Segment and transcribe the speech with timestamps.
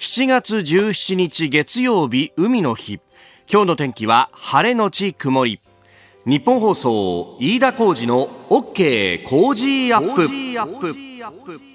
[0.00, 3.00] 7月17日月曜日海の日。
[3.52, 5.60] 今日の天気は晴れのち曇り。
[6.24, 11.69] 日本放送飯田浩二の OK 工事アップ。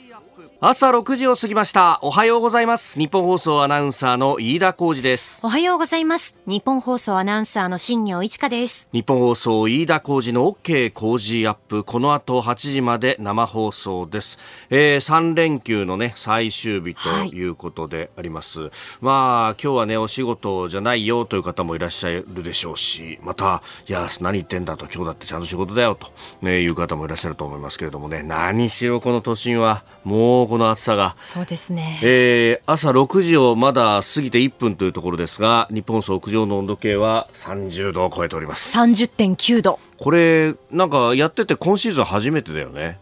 [0.59, 1.99] 朝6時を過ぎました。
[2.01, 2.97] おはようございます。
[2.99, 5.45] 日本放送アナウンサーの飯田浩二です。
[5.45, 6.37] おはようございます。
[6.45, 8.89] 日本放送アナウンサーの新業一華です。
[8.91, 11.83] 日本放送飯田浩二の OK 工事アップ。
[11.83, 14.39] この後8時まで生放送です、
[14.69, 17.45] えー、3連休のね最終日とい。
[17.45, 26.07] うことであります、はい、まあ今日はねお仕事じゃないよという方もいらっしゃるでしょうしまたいや何言ってんだと今日だってちゃんと仕事だよと、
[26.41, 31.15] ね、いう方もいらっしゃると思いますけれどもね何しろこの都心はもうこの暑さが。
[31.21, 38.77] そうですね、えー、朝6時をまだ過ぎて1分というところですが日本屋上の温度計は30度を超えております。
[38.77, 39.79] 30.9度。
[39.97, 42.99] これなんかやってて今シーズン初めてだよね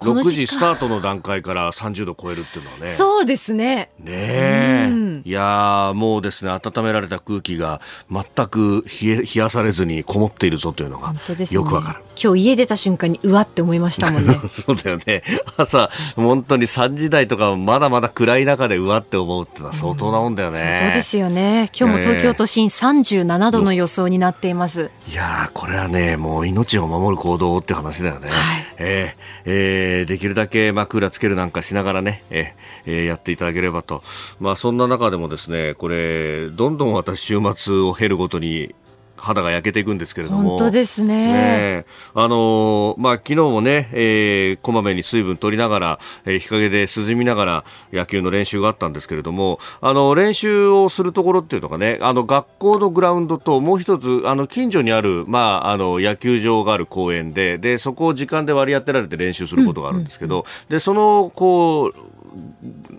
[0.00, 2.86] 6時スタートの段階から30度超えるっていうのはね。
[2.86, 3.90] そうですね。
[3.98, 11.14] ねえ、うん、いやもうですね温められた空気が全く冷え冷やされずにこもっているぞというのが
[11.50, 14.40] よくわかる、ね、今日家出た瞬間にうわって思いましたもんね。
[14.48, 15.22] そうだよね。
[15.56, 21.68] 朝本当に3時台とかまだまだ暗い中でうわって思うっていうのは相当なもんだよね、うん、相当ですよね。
[21.78, 34.02] 今日も東京都心37度の予想になっています、いやこれはねもう命を守る行動って話だよね、はい、えー、えー、できるだけ、まあ、クーラーつけるなんかしながらね、えー、やっていただければと。
[34.38, 38.74] まあ、そんな中でもですね、これ、どんどん私、週末を経るごとに、
[39.20, 40.50] 肌が焼けていくんですけれども。
[40.50, 41.32] 本当ですね。
[41.32, 61.94] ねあのー、まあ、昨日もね、えー、こまめに水分取りながら、えー、日陰で涼みながら野球の練習があったんですけれども、あの、練習をするところっていうのがね、あの、学校のグラウンドともう一つ、あの、近所にある、まあ、あの、野球場がある公園で、で、そこを時間で割り当てられて練習することがあるんですけど、うんうんうん、で、その、こう、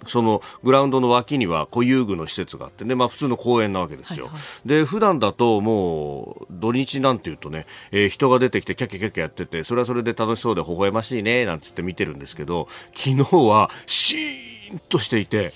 [0.08, 4.26] そのグラウンドの脇には固有具の施設があってね、まあ、普通の公園なわけですよ。
[4.26, 15.50] はいはい、で普段だともう土日なんていうとね、えー、人が出てきてキャッキャキャッキャやっててそれはそれで楽しそうで微笑ましいねなんつって見てるんですけど昨日はシーンとしていて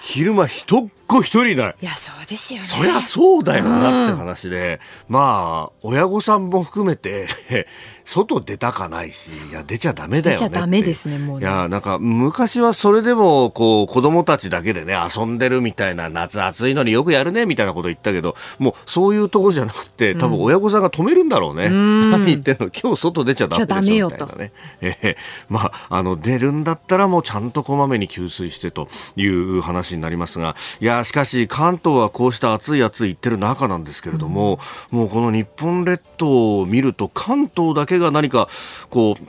[0.00, 1.76] 昼間一っ子一人いない。
[1.80, 2.64] いや、そうですよね。
[2.64, 7.28] そりゃそうだよなって話で、うん、まあ、親御さんも含めて
[8.04, 10.48] 外出たかないし、いや、出ちゃダメだよね。
[10.48, 21.66] 出ちゃダメですね、もう、ね、いや、なんか、昔はそれでも、こう、子供たちだけでね、遊んでるみたいな、夏暑いのによくやるね、みたいなこと言ったけど、もう、そういうとこじゃなくて、多分親御さんが止めるんだろうね。
[21.66, 22.70] うん、何言ってんの？
[22.70, 24.52] 今日外出ちゃダメでしょ、みたいなね。
[24.80, 25.16] えー、
[25.48, 34.58] まあ、あの、出るんだったらもうちゃんとこまめに給水してという話になりますが、いや、しかし、関東はこうした暑い暑い言ってる中なんですけれども、
[34.92, 38.48] うん、もうこの日本列島を見ると、関東だけが何か
[38.90, 39.24] こう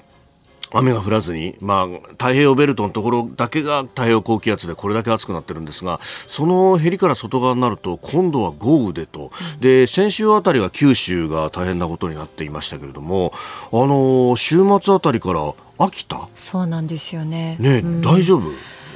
[0.75, 13.33] 雨が降らずに、まあ、太平洋ベルトのところだけが太平洋高気圧でこれだけ暑くなってるんですがそのへりから外側になると今度は豪雨でと、で先週あたりは九州が大変なことになっていましたけれども、
[13.71, 16.27] あの週末あたりから秋田？
[16.35, 17.57] そうなんですよね。
[17.59, 18.49] ね、うん、大丈夫？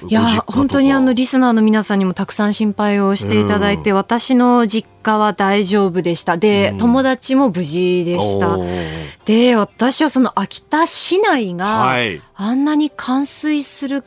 [0.07, 6.37] いや本当にあのリスナーの皆さんにもたくさん心配をしていただいて、うん、私の実家は大丈夫でした。
[6.37, 8.57] で、うん、友達も無事でした。
[9.25, 11.97] で私はその秋田市内が
[12.35, 14.03] あんなに冠水する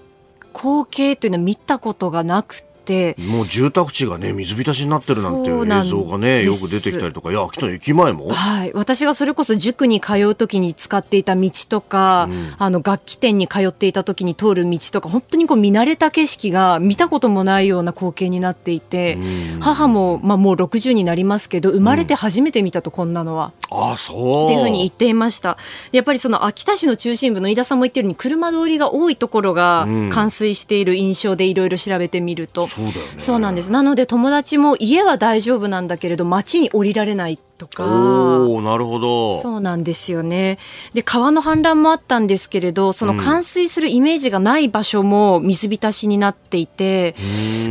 [0.55, 2.70] 光景というのは見たことがなくて。
[2.81, 3.15] て。
[3.19, 7.31] もう住宅地がね水浸しになってるなんていう映像がねよく出てきたりとか。
[7.31, 8.31] いや秋田の駅前も？
[8.31, 8.73] はい。
[8.75, 19.15] 私がそれこそ塾に通う時に使っていた道とか、うん、あの楽器店に通っていた時に通る道とか本当にこう見慣れた景色が見たこともないような光景になっていて、
[19.55, 24.45] うん、母も、まあ、もう60になりますけど生まれて初めて見たとこんなのは、うん、あそう。
[24.47, 25.57] っていうふうに言っていました。
[25.93, 33.15] やっぱりその秋田市の中心部の飯田さんも言ってるように車通りが多いところが冠水している印象でいろいろ調べてみると、そうだよね。
[33.19, 33.73] そうなんです。
[33.73, 37.85] なので友達も家は大丈夫なんだけれど街に降りられないとか。
[37.85, 39.39] おなるほど。
[39.39, 40.59] そうなんですよね。
[40.95, 47.17] で川の氾濫もあったんですけれどその冠水するイメージがない場所も水浸しになっていて、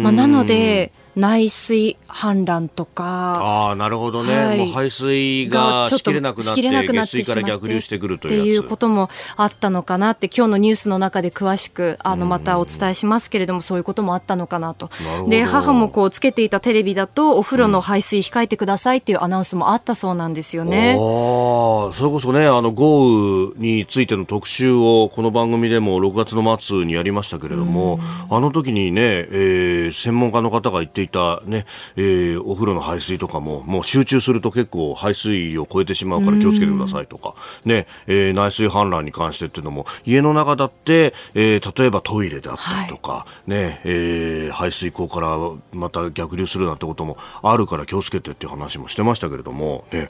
[0.02, 3.04] まあ、なので内水氾濫とか。
[3.42, 10.12] ああなるほどね、はい、もう排水がしきれなくなって下水から逆流してくるというっていうこともあったのかな。
[10.12, 14.90] って今日のニュースの中で詳しくあのまたお伝えしますけれどもそういうこともあったのかなと。
[15.28, 28.00] で母もこうつけていたテレビだとお風呂の排水控えてくださいっていうアナウンスもあったそうなんですよね、うん、あそれこそねあの豪雨についての特集をこの番組でも6月の末にやりましたけれども、
[28.30, 31.66] あの時にね、えー、専門家の方が言っていたね、
[31.96, 37.36] えー、お風呂の排水とかももう集中すると結構排水を超えてしまうから気をつけてくださいとか、
[37.66, 45.38] ねえー、内水氾濫に関してっていうのも家の中だって、えー、例えばトイレであったりとか、はい、ねえー、排水溝から
[45.72, 50.10] また逆流するなんてこともあるから気をつけてっていう話もしてましたけれども、ね、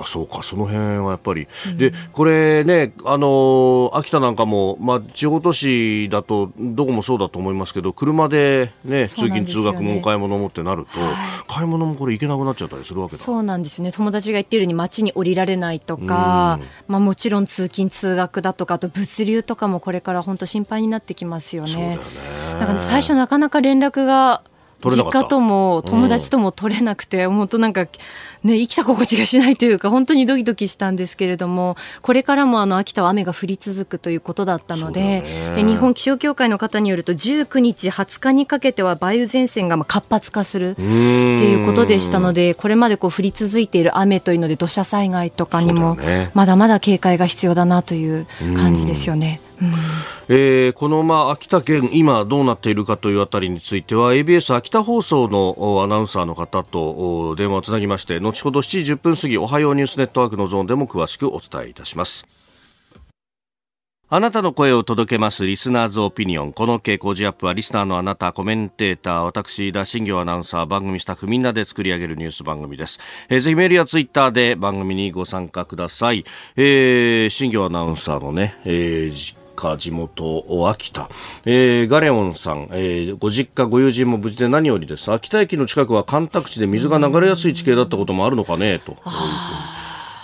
[0.00, 11.10] あそうかその辺はやっぱり、うん、でこれねあの秋田なんかも、まあ、地方都市だとどこもそうだと思いますけど車で、ね、通勤通学もお買い物もってなると、はい、
[11.48, 13.18] 買い物もこれ行けなくなっちゃったりするわけだ。
[13.18, 13.92] そうなんですよね。
[13.92, 21.72] 友達が言ってるように街に降りられないとか、まあ、もちろん通勤通学だとかあと物流とかもこれから本当心配になってきますよね。
[21.72, 21.98] よね。
[22.58, 24.42] なんか最初なかなか連絡が
[24.90, 27.84] 実家とも友達とも取れなくて、うん、本当なんか、
[28.42, 45.96] ね、生きた心地がしないというか本当にドキドキしたんですけれどもこれからもあの秋田は雨が降り続くということだったのでで日本気象協会の方によると19日20日にかけては梅雨前線がまあ活発化するっていうことでしたのでこれまでこう降り続いている雨というので土砂災害とかにも
[46.34, 48.26] まだまだ警戒が必要だなという
[48.56, 49.40] 感じですよね。
[50.28, 62.26] えー、この、まあ、秋田県、今どうなっているかというあたりについては ABS 秋田放送のアナウンサーの方と電話をつなぎまして後ほど7時10分過ぎおはようニュースネットワークのゾーンでも詳しくお伝えいたします。
[64.14, 66.52] あなたの声を届けますリスナーズオピニオン。
[66.52, 73.00] この傾向ジアップはリスナーのあなた、コメンテーター、私、田新行アナウンサー、番組スタッフみんなで作り上げるニュース番組です。
[73.30, 76.26] えー、ぜひメールやツイッターで番組にご参加ください。
[76.56, 81.08] えー、新行アナウンサーのね、えー家、地元、秋田。
[81.44, 85.10] えー、ガレオンさん、えー、ご実家、ご友人も無事で何よりです。
[85.12, 88.96] 秋田駅の近くは干拓地で水が流れやすい地形だったこともあるのかね、と。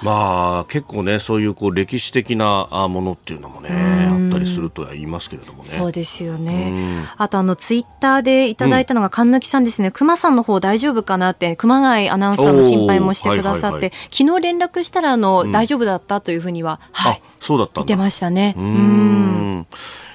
[0.02, 5.68] まあ、結構ね、そういうこう歴史的なものっていうのもね、あったりするとは言いますけれどもね。
[5.68, 6.72] そうですよね。
[7.16, 18.54] あと、あの、ツイッターでいただいたのが、神貫さんですね、熊さんの方大丈夫かなって、熊谷アナウンサーの心配もしてくださって、昨日連絡したら、あの、うん、大丈夫だったというふう今には、はい、そうだった見てましたね。
[18.56, 19.66] うん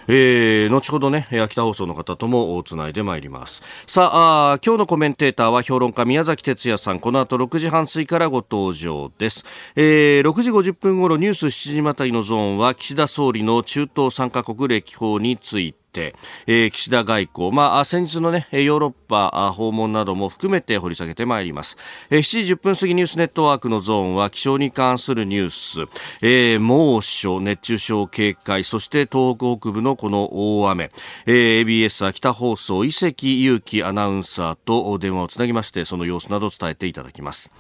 [0.08, 3.64] えー、後ほどね、秋田放送の方ともつないでまいります。
[3.88, 9.46] さああ、今日のコメンテーターは評論家宮崎哲也さん、この後6時半過ぎからご登場です。
[9.76, 21.78] えー、6時50分頃ニュース7時またりのゾーンは岸田総理の中東3カ国歴訪について、えー、岸田外交、まあ、先日のね、ヨーロッパ訪問なども含めて掘り下げてまいります。
[22.10, 25.82] えー、7時10分過ぎニュースネットワークのゾーンは気象に関するニュース、
[26.22, 30.30] えー、猛暑、熱中症警戒、そして東北北部のこの
[30.60, 30.92] 大雨、
[31.26, 37.52] えー、ABS 秋田放送、伊関裕樹アナウンサーと電話をつなぎまして、その様子などを伝えていただきます。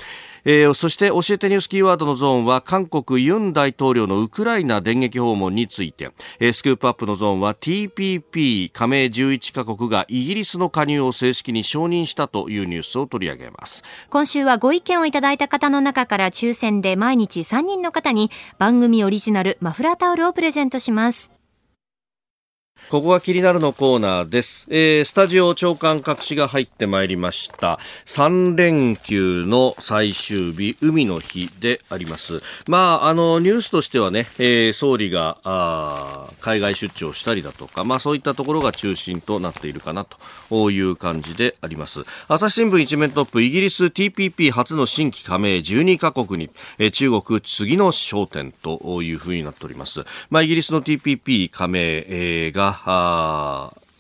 [0.46, 13.84] えー、そして教えてニュースキーワードのゾーンは韓国ユン大統領のウクライナ電撃訪問について、えー、スクープアップのゾーンは TPP 加盟11カ国がイギリスの加入を正式に承認したというニュースを取り上げます。
[14.10, 21.43] 今週はご意見をいただいた方の中から抽選で毎日3人の方に番組オリジナルマフラータオルをプレゼントします。
[22.94, 24.68] ここが気になるのコーナーです。
[24.70, 27.80] えー、スタジオ長官隠しが入ってまいりました。
[28.06, 32.44] 3連休の最終日、海の日であります。
[32.68, 42.02] まあ、あの、ニュースとしてはね、えー、総理が、あ海外出張したりだとか、まあそういったところが中心となっているかなという感じであります。
[42.28, 50.06] 朝日新聞一面トップ、イギリス TPP 初の新規加盟12カ国に、えー、中国次の焦点というふうになっております。
[50.30, 52.73] まあイギリスの TPP 加盟、えー、が、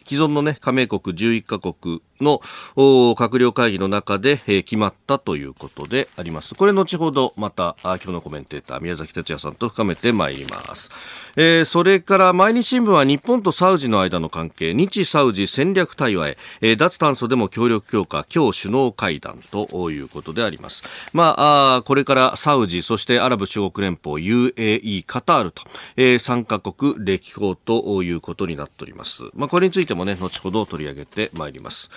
[0.05, 2.41] 既存のね、加盟国11カ国の
[2.75, 6.55] 閣僚会議の中で、えー、決まったということであります。
[6.55, 10.91] これ後ほどまた今日のコメンテーター宮崎哲也さんと深めてまいります。
[11.35, 20.83] えー、それから毎日新聞は日本とサウジの間の関係、日サウジ戦略対話へ、えー、脱炭素でも協力強化、今日首脳会談ということであります。
[21.11, 25.63] まあ、あこれからサウジ、そしてアラブ首国連邦、UAE、カタールと、
[25.95, 29.23] えー、3カ国歴訪ということになっております。
[29.33, 31.89] まあ、これについてもね、後ほど取り上げてまいります。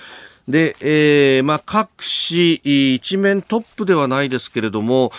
[0.49, 1.88] で、えー、まあ、各
[2.29, 2.55] 紙
[2.95, 5.11] 一面トップではないですけれども、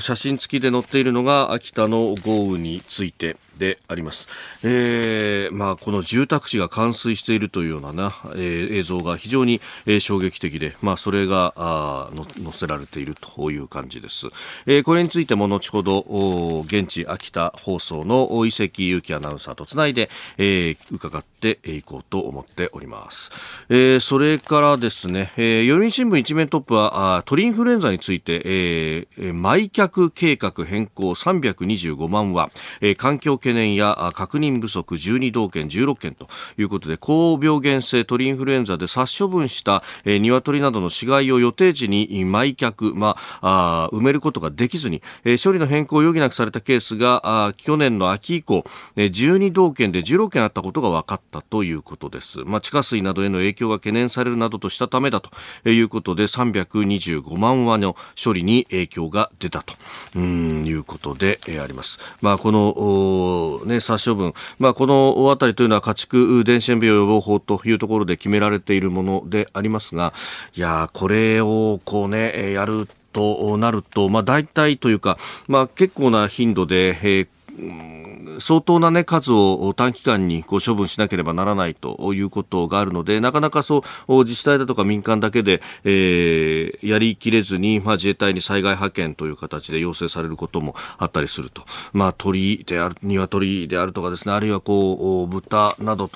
[0.00, 4.28] 写真付きで載っているのが秋田の豪雨について、であります。
[4.62, 14.28] えー、まあ、この住宅地が冠水しているというようなな、えー、映像が非常に、えー、衝撃的で、まあ、それがあの載せられているという感じです。
[14.66, 23.30] えー、これについても後ほど、お現地秋田放送の伊関裕樹アナウンサーとつないで、えー、伺っていこうと思っております。
[23.68, 45.02] えー、それからですね、えー、読売新聞一面トップは、あ鳥インフルエンザについて、えー、埋却計画変更325万は、えー、環境懸念や確認不足12道県16県ということで高病原性鳥インフルエンザで殺処分した、鶏などの死骸を予定地に埋却、まあ、あ埋めることができずに、
[45.42, 48.64] 処理の変更を余儀なくされたケースがあ去年の秋以降、
[48.96, 52.40] えー、12道県で16件あったことが分かったということです。
[52.44, 61.98] まあ、地下水などへの影響が懸念されるなどとしたためだということで325万羽の処理に影響が出たということで、あります。
[62.20, 63.33] まあ、この、
[63.64, 70.12] ね、殺処分、まあ、この辺りというのは家畜伝染病予防法というところで決められているものでありますが、
[70.54, 78.03] いやこれをこうね、やるとなると、まあ、大体というか、まあ、結構な頻度で、えー
[78.38, 96.10] 相当な、ね、数を短期間にこう処分しなければならないということがあるのでなかなかそう自治体だとか民間だけで、えー、やりきれずに、まあ、自衛隊に災害派遣という形で要請されることもあったりすると、まあ、鳥である鶏であるとかですねあるいはこう豚など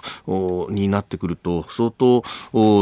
[0.71, 2.23] になってくると相当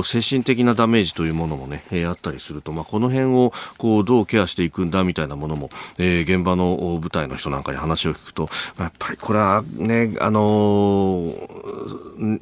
[0.02, 11.34] 精神的なダメージというものもね、あったりすると、まあ、この辺をこうどうケアしていくんだみたいなものも、えー、現場の部隊の人なんかに話を聞くとやっぱりこれはね、あの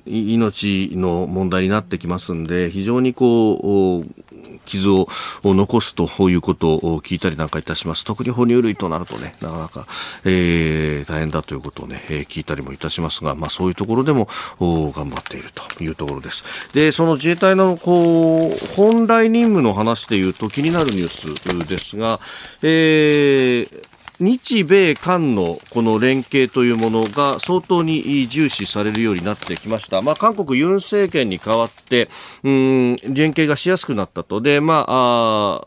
[0.04, 4.22] 命の問題になってきますんで、非常にこう、
[4.66, 5.08] 傷を
[5.44, 8.04] 残すということを聞いたりなんかいたします。
[8.04, 9.86] 特に哺乳類となるとね、なかなか、
[10.26, 14.28] えー、大変だということをね、えー、聞いたりもいたしますが、まあそういうところでも
[14.60, 16.44] 頑張っているというところです。
[16.74, 22.20] で、その自衛隊のこう、本来任務の話でいうと気になるニュースですが、
[22.62, 23.93] えー、
[24.25, 30.00] 日米韓のこの連携というものが相当に重視されるようになってきました。
[30.00, 32.09] まあ、韓国ユン政権に代わって、
[32.43, 34.40] うん、連携がしやすくなったと。
[34.40, 35.66] で、まあ、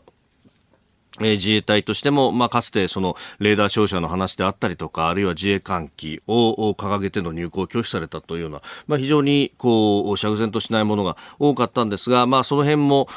[1.20, 13.08] え自衛隊としても、まあ、かつてそのレーダー照射の話であったりとか、あるいは自衛艦機を掲げての入港を拒否されたというような、まあ、非常にこう、釈然としないものが多かったんですが、まあ、その辺も、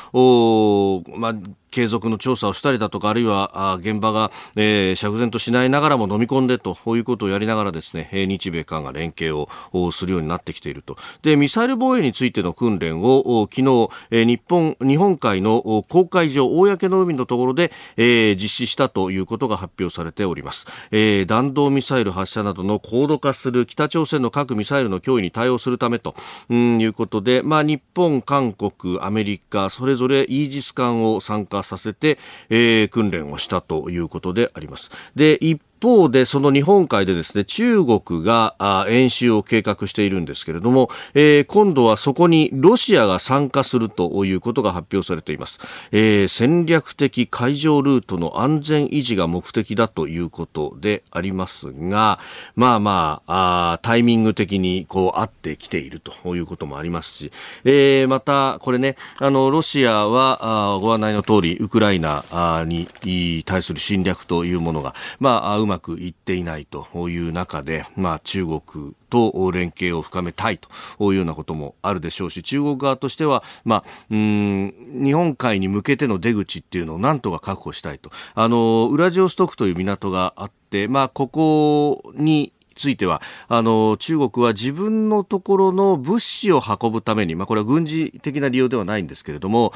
[1.15, 1.35] まあ、
[1.71, 10.97] 継続の調査をしたりだとか、あるいは現場が、えー、釈然としないながらも飲み込んでということをやりながらですね、日米韓が連携をするようになってきていると。
[11.21, 20.67] で、ミサイル防衛についての訓練を昨日、え、日本、日本海の公海上、公の海のところで、えー、実施したということが発表されております。
[20.91, 26.15] えー、弾道ミサイル発射などの高度化する北朝鮮の核ミサイルの脅威に対応するためと、
[26.49, 32.17] うん、いうことで、まあ、日本、韓国、アメリカ、それぞれイージス艦を参加させて、
[32.49, 34.91] えー、訓練をしたということであります。
[35.15, 45.59] で、一方で、その日本海でですね、中国が演習を計画しているんですけれども、えー、今度はそこにロシアが参加するということが発表されています。
[45.91, 52.19] えー、戦略的海上ルートの安全維持が目的だということでありますが、
[52.55, 57.31] まあまあ、あタイミング的にこう合ってきているということもありますし、
[57.63, 68.61] えー、また、これね、あの、ロシアは、あご案内の通り、ウクライナに対する侵略というものが、まあ、うままくいっていないという中で、まあ、中国
[69.09, 70.69] と連携を深めたいと
[71.11, 74.73] いうようなこともあるでしょうし、中国側としては、まあ、うん
[75.03, 78.11] 日本海に向けての出口っていうのをなんとか確保したいと。
[78.35, 89.71] あの、ウラジオストクという港があって、まあ、ここについては、あの、中国は自分のところの物資を運ぶために、まあ、これは軍事的な利用ではないんですけれども、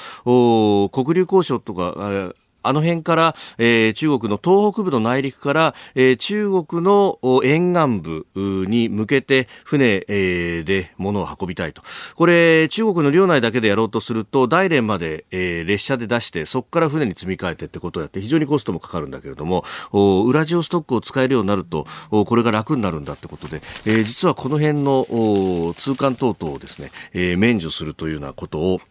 [0.91, 2.33] 国流交渉とか、
[2.67, 8.01] あの辺から、えー、中国の東北部の内陸から、えー、中国の沿岸
[8.33, 11.81] 部に向けて船、えー、で物を運びたいと。
[12.15, 28.81] これ、中国の領内だけでやろうとすると、大連まで、えー、列車で出して、そこから船に積み替えてってことをやって、非常にコストもかかるんだけれども、ウラジオストックを使えるようになると、これが楽になるんだってことで、えー、実はこの辺の通関等々をですね、えー、免除するというようなことを、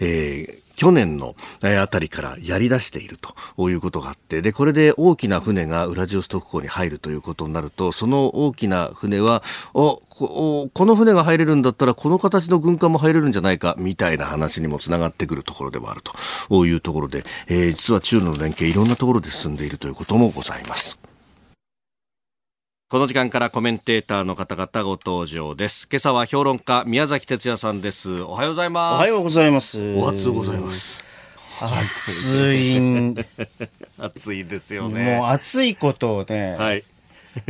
[0.00, 9.42] えー、去年のあたりからやり出しているということがあって、で、これで大きな船がウラジオストク港に入るということになると、その大きな船は、
[9.74, 16.00] おこの船が入れるんだったら、この形の軍艦も入れるんじゃないか、みたいな話にもつながってくるところでもある
[16.48, 21.07] というところで、えー、実は中ロの連携いろんなところで進んでいるということもございます。
[22.90, 25.86] この時間からコメンテーターの方々ご登場です。
[25.92, 28.22] 今朝は評論家宮崎哲也さんです。
[28.22, 28.94] おはようございます。
[28.94, 29.94] おはようございます。
[29.94, 31.04] お暑うございます。
[31.60, 33.14] 暑い。
[34.00, 35.04] 暑いですよね。
[35.04, 36.56] もう暑いことをね。
[36.58, 36.84] はい。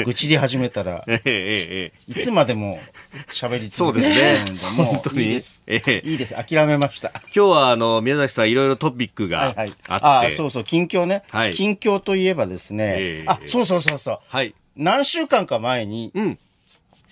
[0.04, 2.80] 愚痴り始めたら、 いつまでも
[3.28, 5.62] 喋り続けてるんで、もういいです。
[5.68, 6.34] いいです。
[6.34, 7.12] 諦めました。
[7.32, 11.22] 今日はあの宮崎さんいろいろトピックがあって、あそうそう近況ね、
[11.54, 16.12] 近況といえばですね、あそうそうそうそう、はい、何週間か前に、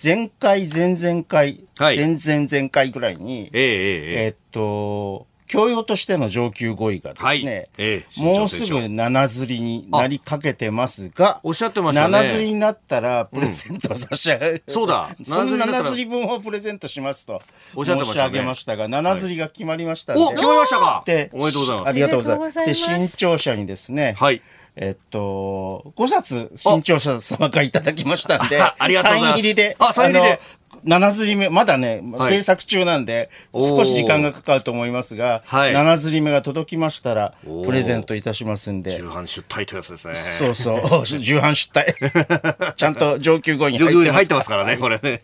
[0.01, 7.69] 前回、前々回、はい、前々前回ぐらいに、えー、えー、えー、っと、教養としての上級語彙がですね、はい。
[7.77, 12.11] えー、もうすぐ七釣りになりかけてますが、おっしゃってましたね。
[12.11, 15.09] 七釣りになったらプレゼント差し上げ、うん、そうだ。
[15.23, 17.41] その七釣り分をプレゼントしますと
[17.73, 21.03] 申し上げましたが、七釣りが決まりましたんで、はい、お決まりましたか。
[21.05, 21.87] で、おめでとうございます。
[21.87, 22.65] ありがとうございます。
[22.65, 24.41] で、新潮社にですね、はい。
[24.79, 29.37] えっと、5冊新潮社様からいただきましたんで、ありがとうございます。
[29.37, 30.39] サイン入りで、あ、サイン入りで。
[30.85, 37.33] 7釣り目、まだね、はい、制作中なんで、少し時間がかかると思いますが、はい、7釣り目が届きましたら、
[37.65, 38.97] プレゼントいたしますんで。
[38.97, 40.13] 重版出退というやつですね。
[40.13, 42.73] そうそう、 重版出退。
[42.75, 44.11] ちゃんと上級語に入ってます。
[44.13, 45.21] 入ってますからね、これね。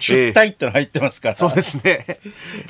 [0.00, 1.34] 出退っての入ってますから。
[1.34, 2.18] そうですね。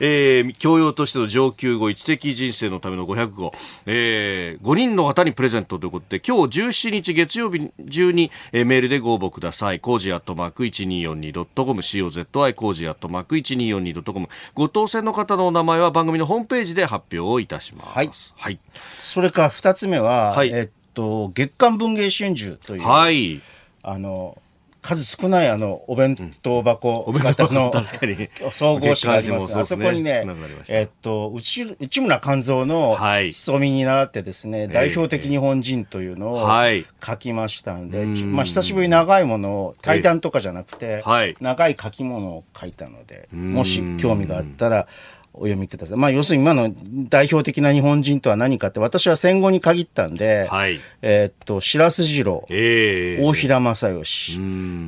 [0.01, 3.53] えー、教養としての上級語、知的人生のための500語、
[3.87, 9.81] えー、5人の方にプレゼントということで、今日17日月曜日中に、えー、メールでご応募ください。
[9.81, 11.83] コージアットマーク 1242.com、
[12.25, 17.91] ZY 工事アットマーク 1242.com ご当選の方のお名前は番組のホームページで発表をいたします。
[17.97, 18.11] はい。
[18.37, 18.59] はい、
[18.99, 23.41] それから二つ目は、はい、えっと、月刊文芸春秋という、はい、
[23.83, 24.37] あの、
[24.83, 27.71] 数少ないあのお弁当箱型の、
[28.51, 29.59] 総合誌があります。
[29.59, 30.27] あそこにね、
[30.69, 32.97] えっと内内村勘三の
[33.33, 36.49] 潜みに習ってですね、代表的日本人というのを
[37.05, 41.05] 書きましたんで、まあ久しぶりに長いものを対談とかじゃなくて、
[41.41, 44.89] 長い書き物を書いたので、もし興味があったら。
[45.41, 45.97] お読みください。
[45.97, 46.71] まあ、要するに今の
[47.09, 54.39] 代表的な日本人とは何かって、私は戦後に限ったんで、はい、えー、っと、白洲次郎、えー、大平正義、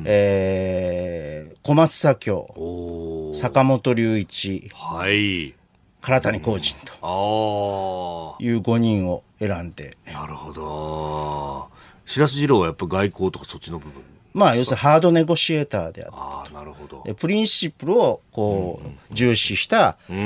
[0.05, 5.55] えー、小松左京、坂本龍一、はい、
[6.03, 9.97] 唐谷公人という5人を選んで。
[10.05, 11.69] なるほど。
[12.05, 16.55] 白洲次郎はやっぱ外交とかそっちの部分まあ、要するにハードネゴシエーターであったと。
[16.57, 17.03] なるほど。
[17.15, 20.17] プリンシプルをこう、重視した、原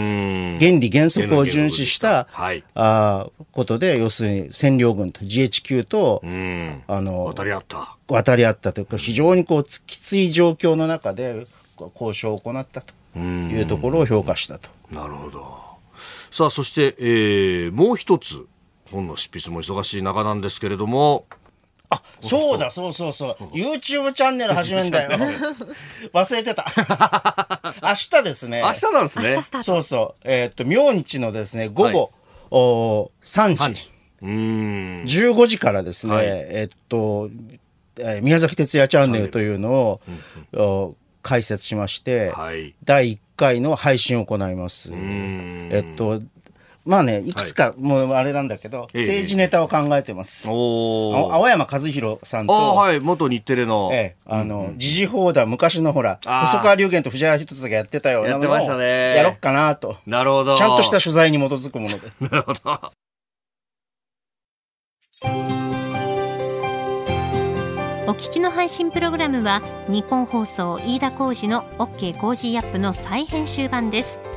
[0.57, 6.21] 理原則を重視した、はい、あことで、要するに占領軍と GHQ と、
[6.87, 7.95] あの、渡り合った。
[8.07, 11.45] 渡り合ったというか、非常にこう、きつい状況の中で
[11.93, 14.69] 交渉を行ったというところを評価したと。
[14.91, 15.57] なるほど。
[16.31, 18.45] さあ、そして、えー、もう一つ、
[18.91, 21.25] 本の執筆も忙しい中なんですけれども、
[21.89, 23.43] あ、そうだ、そうそうそう。
[23.55, 25.17] YouTube チャンネル始めんだよ。
[26.13, 26.65] 忘れてた。
[27.81, 28.61] 明日ですね。
[28.61, 29.41] 明日なんですね。
[29.63, 30.21] そうそう。
[30.23, 32.09] えー、っと、明日のですね、午後、はい、
[32.51, 33.63] お3時。
[33.63, 33.91] 3時。
[34.21, 37.29] うん15時からですね、はい、えっと、
[37.99, 40.01] えー、宮崎哲也チャンネルというのを、
[40.53, 40.95] うん
[41.27, 44.91] 開設しまして、はい、第1回の配信を行います。
[44.93, 46.21] えっと、
[46.87, 50.47] まあね、いくつか、もうあれなんだけど、政治ネタを考えてます。
[50.49, 53.89] お青山和弘さんと、はい、元日テレの。
[53.91, 59.97] ええ、あの、時事報道、昔のほら、細川龍玄と藤原一つがやってたようなのをやろっかなと。
[60.05, 60.55] なるほど。
[60.55, 62.07] ちゃんとした取材に基づくもので。
[62.31, 62.91] なるほど。
[68.07, 74.36] お聞きの配信プログラムは日本放送飯田浩司の OK コージーアップの再編集版です。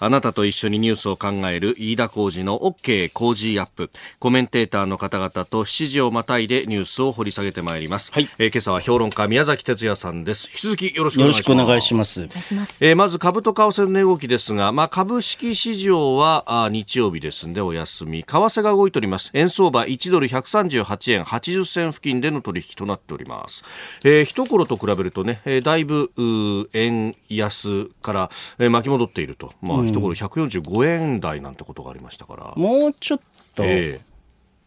[0.00, 3.90] あなたと一緒にニュースを考える飯田浩二の OK 工事アップ。
[4.20, 8.12] コメンテーターの方々と7時をまたいでニュースを掘り下げてまいります。
[8.12, 8.28] はい。
[8.38, 10.46] えー、今朝は評論家宮崎哲也さんです。
[10.52, 11.48] 引き続きよろしくお願いします。
[11.48, 12.28] よろしくお願いします。
[12.80, 18.22] えー、まず株と為替の値動きですが、まあ株式市場はあ日曜日ですんでお休み。
[18.22, 19.32] 為替が動いております。
[19.34, 23.64] 円相場1ドル138円80銭付近での取引となっております。
[24.04, 26.12] えー、一頃と比べるとね、えー、だいぶ
[26.72, 28.30] 円安から、
[28.60, 29.54] えー、巻き戻っていると。
[29.60, 33.20] まあ、ところ145円台なんてことがありましたから、もうちょっ
[33.54, 33.64] と、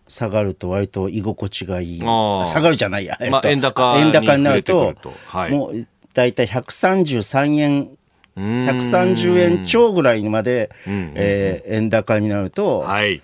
[0.07, 1.99] 下がると割と居心地がいい。
[1.99, 3.17] 下がるじゃないや。
[3.19, 4.93] えっと、まあ、円高円高になると、
[5.27, 7.89] はい、もう大体133円、
[8.35, 13.21] 130円超ぐらいにまで、えー、円高になると、はい、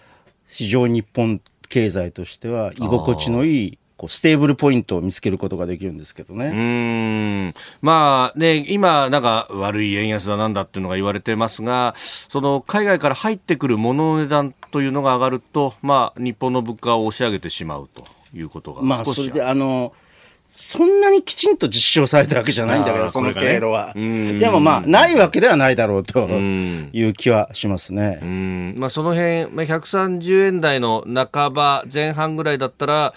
[0.48, 6.46] 市場日本経済としては居心地のいいこうステーブルポイントを見つけることができるんですけどね。
[6.48, 18.06] うんまあね、今、なんか悪い円安だなんだっていうのが言われてますが、その海外から入ってくる物の値段というのが上がると、まあ、日本の物価を押し上げてしまうと
[18.36, 19.94] いうことがまあ、それであの
[20.50, 23.92] そんなにきちんと実証されたわけじゃないんだけど、その経路は。
[23.94, 28.74] でもまあ、ないわけではないだろうという気はしますね。
[28.78, 33.14] まあ、その辺、まあ、130円台の半ば前半ぐらいだったら、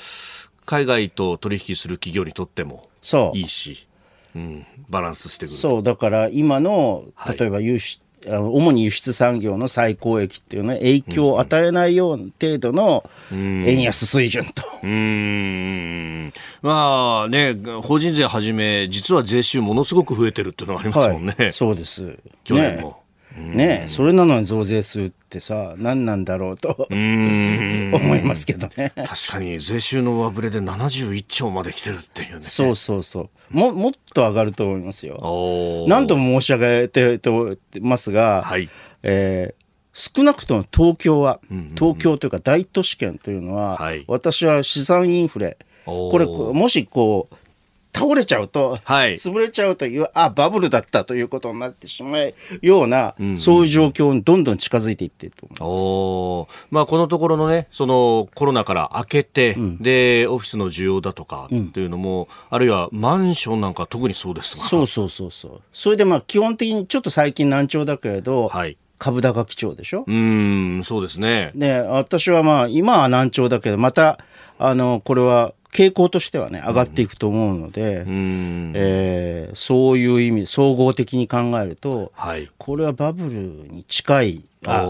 [0.66, 2.88] 海外と取引する企業にとっても
[3.34, 3.86] いいし、
[4.34, 7.04] ううん、バランスしてくるそう、だから今の、
[7.38, 14.62] 例えば輸出、はい、主に輸出産業の最高益っていうのは影響を与えないような程度の円安水準と。
[14.82, 21.34] うん、うんまあね、法人税はじめ、実は税収ものすごく増えてるっていうのがありますもんね。
[21.38, 22.18] はい、そうです。
[22.44, 22.88] 去年も。
[22.88, 22.99] ね
[23.36, 28.92] ねそれなのに増税するってさ、何なんだろうと 思いますけどね。
[28.96, 32.40] 確かに税収の上振れで71兆まで来てるっていうね。
[32.40, 33.30] そうそうそう。
[33.50, 35.86] ももっと上がると思いますよ。
[35.88, 37.20] 何度も申し上げて
[37.80, 38.68] ますが、はい、
[39.02, 39.60] えー
[39.92, 41.40] 少なくとも東京は、
[41.76, 47.34] 東京というか大都市圏というのは、はい、私は資産インフレ、これ、もしこう、
[47.92, 56.68] 倒れちゃうと、はい、潰れちゃうという、あ、バブルだったということになってしまうような、うんうん、そういう状況にどんどん近づいていっていると思います。
[56.70, 65.62] まあ、このところのね、そのコロナから明けて、うん、で、オフィスの需要だとかっていうのも、うん、あるいはマンションなんか特にそうですそうそうそうそう。
[65.72, 68.76] それでまあ、基本的にちょっと最近難聴だけれど、はい。
[68.98, 70.04] 株高基調でしょ？
[70.06, 71.52] うん、そうですね。
[71.54, 74.18] で、私はまあ、今は難聴だけど、また、
[74.58, 83.30] あの、これは傾向としてはね、上がっていくと思うので、うん、えー、そういう意味、総合的に考えると、はい、これはバブル
[83.68, 84.86] に近い、あ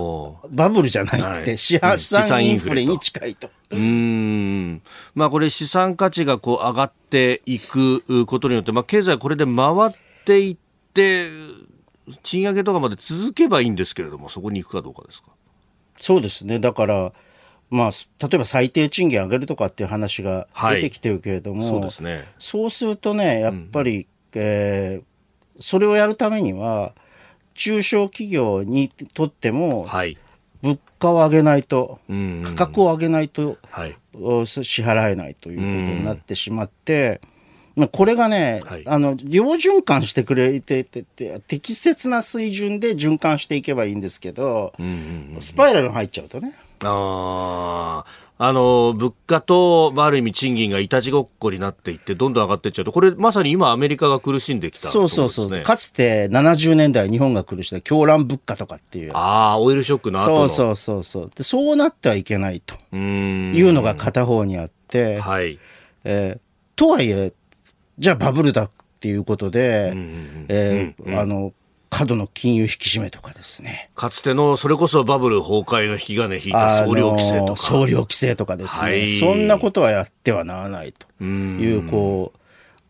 [0.51, 3.51] バブルじゃなくて、資産インフレに近いと。
[3.71, 4.83] うん。
[5.15, 9.55] まあ、これ、資産価値がこう上がっていくことによって、まあ、経済これで回
[9.87, 9.91] っ
[10.25, 10.57] ていっ
[10.93, 11.29] て、
[12.25, 15.29] 賃上げとかまで続けばいいんですけれども、そこに行くかどうかですか？
[16.01, 16.59] そうですね。
[16.59, 17.13] だから、
[17.71, 26.95] まあ、例えば最低賃金上げるとかっていう話が出てきてるけれども、はい、そうですね、そうするとね、やっぱり、うん、えー、それをやるためには、
[27.55, 29.87] 中小企業にとっても、
[30.63, 32.01] 物価を上げないと、
[32.43, 33.97] 価格を上げないと、はい、
[34.47, 37.21] 支払えないということになってしまって、
[37.77, 41.05] まあ、これがね、はい、あの、両循環してくれてて
[41.47, 44.73] 適切な水準で循環していけばいいんですけど、
[45.39, 46.53] スパイラルに入っちゃうとね。
[46.83, 48.05] あ
[48.43, 60.49] あの物価と、まあ、ある意味賃金がいたちごっこになっていって、どんどん上がっていっちゃうと、これ、まさに今、アメリカが苦しんできた、ね、そうそうそう、かつて70年代、日本が苦しんだ狂乱物価とかっていう、ああ、オイルショックの後の。
[60.49, 62.77] そうそうそうで、そうなってはいけないと。
[62.97, 65.59] いうのが片方にあって、はい。
[66.05, 66.41] えー、
[66.77, 67.35] とはいえ、
[67.99, 69.93] じゃあバブルだっていうことで、
[70.49, 71.53] えあの
[71.91, 73.91] 過度の金融引き締めとかですね。
[73.95, 77.57] かつての、それこそバブル崩壊の引き金引いた総量規制とか。
[77.57, 81.25] 総量規制とかですね、はい、そんなことはやってはならないと。
[81.25, 82.33] いう、こ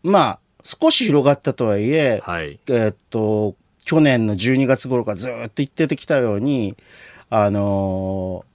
[0.03, 6.77] う、まあ、少し広がったとはいえ、はい、えー、っと、去年の12月頃からずっと言っててきたように、
[7.29, 8.45] あの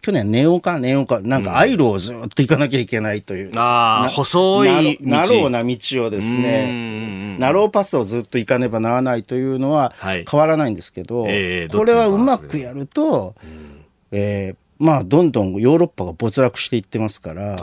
[0.00, 17.56] 去年ネオかネオか、なんかアイロをずっと行かなきゃいけないという、うん、ああ、細いナローな道をですね、ナローパスをずっと行かねばならないというのは変わらないんですけど、はいえー、これはうまくやると、うん、えー、まあ、どんどんヨーロッパが没落していってますから、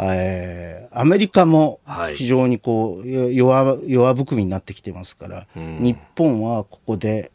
[0.00, 1.80] えー、アメリカも
[2.14, 7.30] 非常にこう、弱弱含みになってきてますから、うん、日本はここで、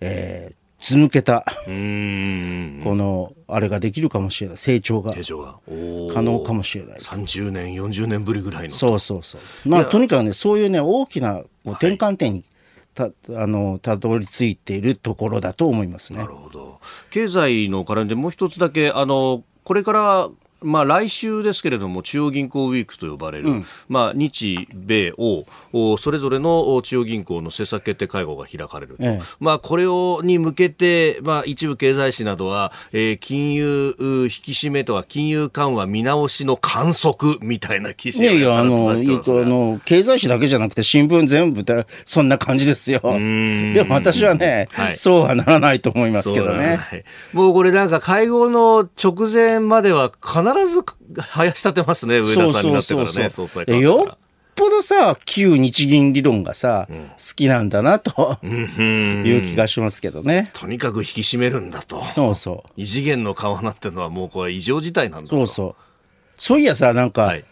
[0.00, 4.58] えー、ず抜けた、この、あれができるかもしれない。
[4.58, 5.14] 成長が。
[5.14, 5.58] 成長が。
[6.12, 6.98] 可能かもしれない。
[6.98, 8.70] 30年、40年ぶりぐらいの。
[8.70, 9.68] そうそうそう。
[9.68, 12.44] まあ、とにかくね、そういうね、大きな転換点に、
[12.94, 16.18] たあのたどり着いているところだと思いますね。
[16.18, 16.78] なるほど。
[17.10, 20.28] 経済の絡んでもう一つだけあのこれから
[20.62, 25.44] まあ、来週ですけれども、中央銀行ウィークと呼ばれる、うん、まあ、日米欧、
[25.98, 43.00] それぞれの中央銀行の政策決定会合が開かれる、ええ、まあ、これをに向けて、まあ、一部経済誌などは、えー、金融引き締めとは金融緩和見直しの観測みたいな記事がいやいやあのあの経済誌だけじゃなくて新聞全部でそんな感じですよ。
[43.02, 46.80] でも私はね、はい、そうはならないと思いますけどね。
[47.32, 54.18] もうこれなんか会合の直前までは必ず生やし立てますね、上田さんになってからね、総裁よっ
[54.54, 60.50] ぽどさ、旧日銀理論がさ、うん、好きなんだなと、いう気がしますけどね。
[60.52, 62.04] とにかく引き締めるんだと。
[62.14, 62.70] そうそう。
[62.76, 65.82] 異次元の緩和なってるのはもうこれ異常事態なんだそうそう。
[66.36, 67.44] そういやさ、なんか、はい、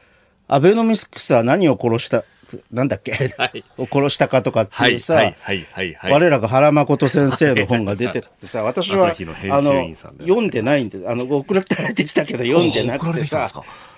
[0.48, 2.24] アベノミクスは何を殺した
[2.70, 13.48] なんだっけ、はい、を殺したかとかっていうさ、はいはいはいはい、我らが原誠先生の本が出てってさ、 私は、あの、読んでないんで、あの、送られてきたけど読んでなくてさ、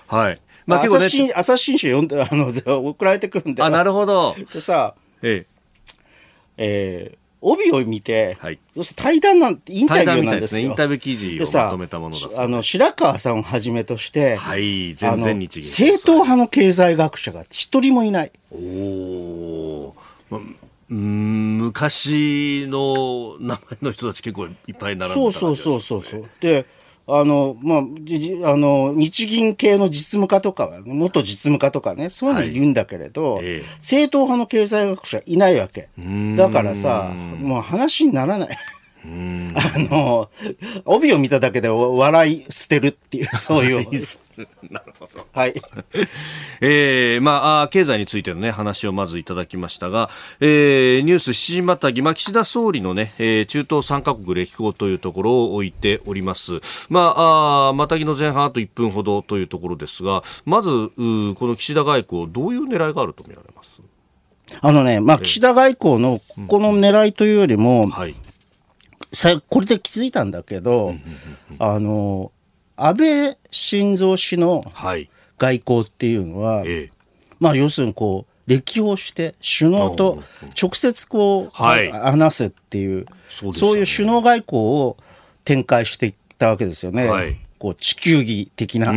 [0.07, 0.41] はい。
[0.65, 2.51] まあ、結構ね、朝日朝日新書読んで、あの、
[2.89, 3.63] 送られてくるんで。
[3.63, 4.35] あ、なるほど。
[4.53, 5.45] でさ、ええ、
[6.57, 10.61] えー、帯を見て、はい、要するに対談なんてインタビューなんですよ。
[10.61, 18.31] ね、インタビュー記事をまとめたものだあの、白川さんをはじめとして、はい、全然日銀正統派の経済学者が一人もいない。
[18.51, 19.95] おお、
[20.29, 20.39] ま
[20.89, 26.29] 昔の名前の人たち結構いっぱい並んでた、ね、そうそうそうそうそう。
[26.39, 26.65] で、
[27.05, 35.89] あの、まあ、あの、日銀系の実務家とかは、元実務家とかね、そういうのいるんだけれど、はいええ、正統派の経済学者いないわけ。
[36.37, 38.57] だからさ、もう話にならない。
[39.05, 40.29] あの、
[40.85, 43.85] 帯を見ただけで笑い捨てるっていう、 そういう。
[44.71, 45.27] なるほど。
[45.31, 45.53] はい。
[46.61, 56.61] えー、まあ、経済についてのね、話をまずいただきましたが、えー、ニュース七時またぎ、まあ、岸田総理のね、えー、中東3カ国歴訪というところを置いております。
[56.89, 63.81] まあ、あまたぎの前半あと1分ほどというところですが、まず、この岸田外交、どういう狙いがあると見られます？
[64.61, 68.15] あのね、まあ、岸田外交のこの狙いというよりも、うんはい、
[69.13, 70.95] さこれで気づいたんだけど、
[71.59, 72.31] あの、
[72.75, 74.65] 安倍晋三氏の
[75.37, 76.89] 外交っていうのは、はい、
[77.39, 80.21] まあ要するにこう、歴訪して首脳と
[80.61, 84.97] 直接こう、はい、話すっていうそう、ね、そういう首脳外交を
[85.45, 87.07] 展開していったわけですよね。
[87.07, 88.91] はい、こう地球儀的な。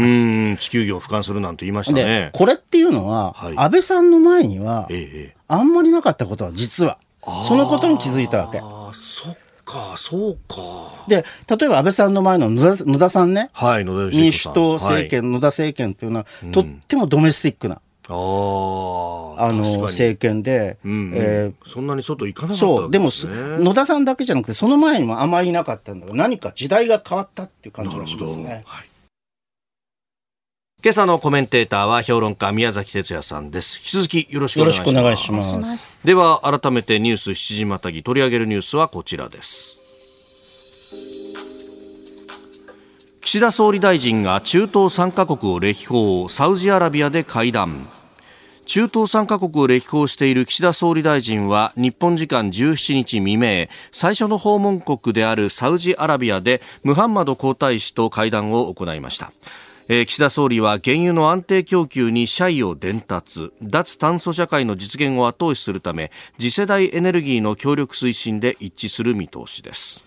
[0.58, 2.30] 地球儀を俯瞰するなんて言いましたね。
[2.32, 4.88] これっていうのは、はい、安倍さんの前には、
[5.46, 6.98] あんまりなかったことは実は、
[7.46, 8.58] そのことに気づいたわけ。
[8.58, 11.04] あそっか、そうか。
[11.08, 11.24] で、
[11.54, 17.80] 例えば安倍さんの前の野田野田さんね、はい、野田民主党政権、はい、野田政権というのは、とってもドメスティックな。
[18.08, 18.12] あ
[19.38, 22.90] あの政権で、うえー、そんなに外行かなかった、ね、そう。
[22.90, 23.10] でも
[23.64, 28.62] 野田さんだけじゃなくてその前にもあまりいなかったんだが何か時代が変わったっていう感じがしますね。
[28.64, 28.88] はい
[30.86, 33.80] 今朝のコメンテーターは評論家宮崎哲也さんです。
[33.80, 35.98] 引き続きよろしくお願いします。
[36.04, 39.78] では改めてニュース7時またぎ取り上げるニュースはこちらです。
[43.20, 47.88] 岸田総理大臣が中東3カ国を歴訪、サウジアラビアで会談。
[48.66, 59.32] 中東3カ国を歴訪している岸田総理大臣は日本時間17日未明最初の訪問国であるサウジアラビアでムハンマド皇太子と会談を行いました
[59.88, 70.04] えー、岸田総理は原油の安定供給に社員を伝達脱炭素社会の実現を後押しするため次世代エネルギーの協力推進で一致する見通しです。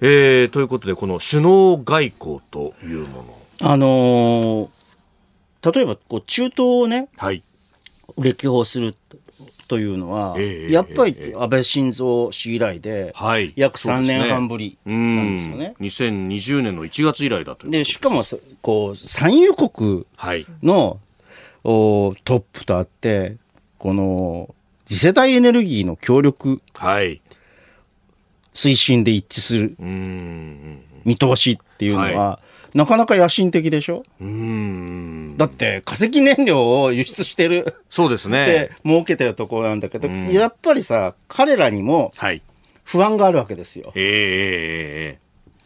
[0.00, 3.38] えー、ということでこの首脳外交というもの。
[3.62, 7.42] あのー、例えばこう中東をね、はい、
[8.18, 8.96] 歴訪する
[9.72, 15.68] というのは、えー、やっぱり安倍晋三氏以来で、はい、約3年半ぶりなんですよね。
[15.68, 15.74] ね。
[15.80, 18.20] 2020年の1月以来だとでしかも
[18.60, 20.04] こう産油国
[20.62, 21.00] の、はい、
[21.64, 23.38] おトップとあって
[23.78, 24.54] この
[24.84, 27.22] 次世代エネルギーの協力、はい、
[28.52, 29.76] 推進で一致する
[31.06, 34.02] 見通しっていうのは、はいなかなか野心的でしょ？
[34.20, 35.36] うん。
[35.36, 37.74] だって化石燃料を輸出してる。
[37.90, 38.46] そうですね。
[38.46, 42.12] で儲けてるところなんだけど、やっぱりさ彼らにも
[42.84, 43.86] 不安があるわけですよ。
[43.86, 45.22] はい、えー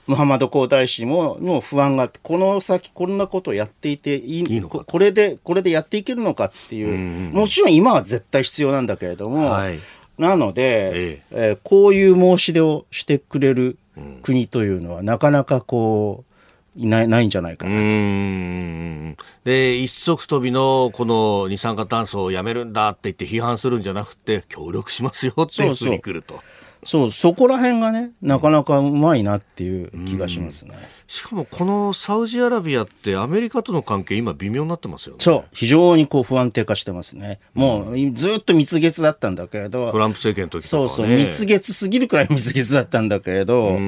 [0.08, 4.84] ムハマド皇太子ももう不安があって、この先こんなことをやっていていいのか？
[4.84, 9.80] これで、これでやっていけるのかっていう、もちろん今は絶対必要なんだけれども、はい、
[10.16, 11.48] なので、ええ。
[11.48, 13.78] えー、こういう申し出をしてくれる
[14.22, 16.25] 国というのは、なかなかこう、
[16.76, 17.74] いないないんじゃないかな
[19.16, 19.24] と。
[19.44, 26.34] で、一足飛びのこの二酸化炭素をやめるんだって言って批判するんじゃなくて、協力しますよっていうふうに来ると。
[26.34, 30.74] そうそうそう、そこら辺がね、なかなかうまいなっていう気がしますね。
[31.08, 35.18] しかもこのサウジアラビアってアメリカとの関係今微妙になってますよね。
[35.20, 37.40] そう、非常にこう不安定化してますね。
[37.54, 39.90] もうずっと蜜月だったんだけれど。
[39.92, 43.78] トランプ政権の時とか、ね、そうそう、蜜月すぎるくらい蜜月だったんだけれど、あ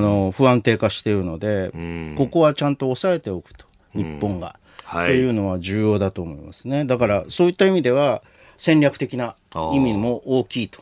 [0.00, 1.72] の、不安定化しているので、
[2.16, 4.56] ここはちゃんと抑えておくと、日本が。
[4.88, 6.84] はい、というのは重要だと思いますね。
[6.84, 8.22] だからそういった意味では
[8.56, 9.34] 戦略的な
[9.72, 10.80] 意味も大きいと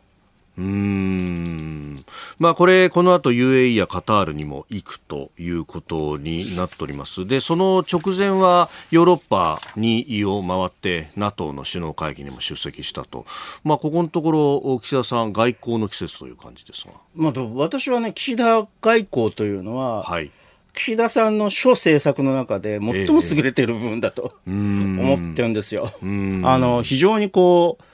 [0.57, 2.05] うん
[2.39, 7.27] まあ、これ、この後 UAE やカタールにも行くということになっております。
[7.27, 13.27] で、その直前はヨーロッパにを回って NATO の首脳会議にも出席したと。
[13.65, 16.93] まあ、ここのところ、岸田さん、外交の季節という感じですが。
[17.15, 20.31] まあ、私はね、岸田外交というのは、はい、
[20.75, 25.93] 岸田さんの諸政策の中で最も優れている部分だと、思ってるんですよ。
[26.03, 27.85] あの非常にこう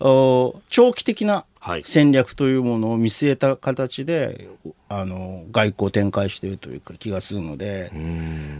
[0.00, 1.44] 長期的な
[1.82, 4.48] 戦略というものを見据えた形で、
[4.92, 7.92] あの外交を展開しているという気がするので、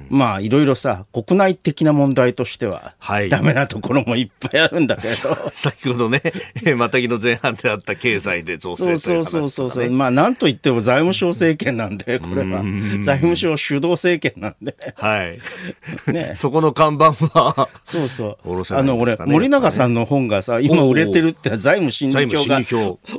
[0.08, 5.36] まあいろいろさ国内的な問題としては、はい、ダメなところもいっぱいあるんだけど。
[5.52, 6.22] 先ほどね
[6.76, 12.62] またぎの前半であった経済で増税という話、ね、そうそうそうまあなんといっても財務省政権なんでこれは。
[13.00, 14.74] 財務省主導政権なんで。
[14.94, 15.38] はい。
[16.12, 16.34] ね。
[16.36, 18.74] そこの看板はそうそう。
[18.74, 22.60] あの俺、森永さんの本がさ今売れてるって財務審理票が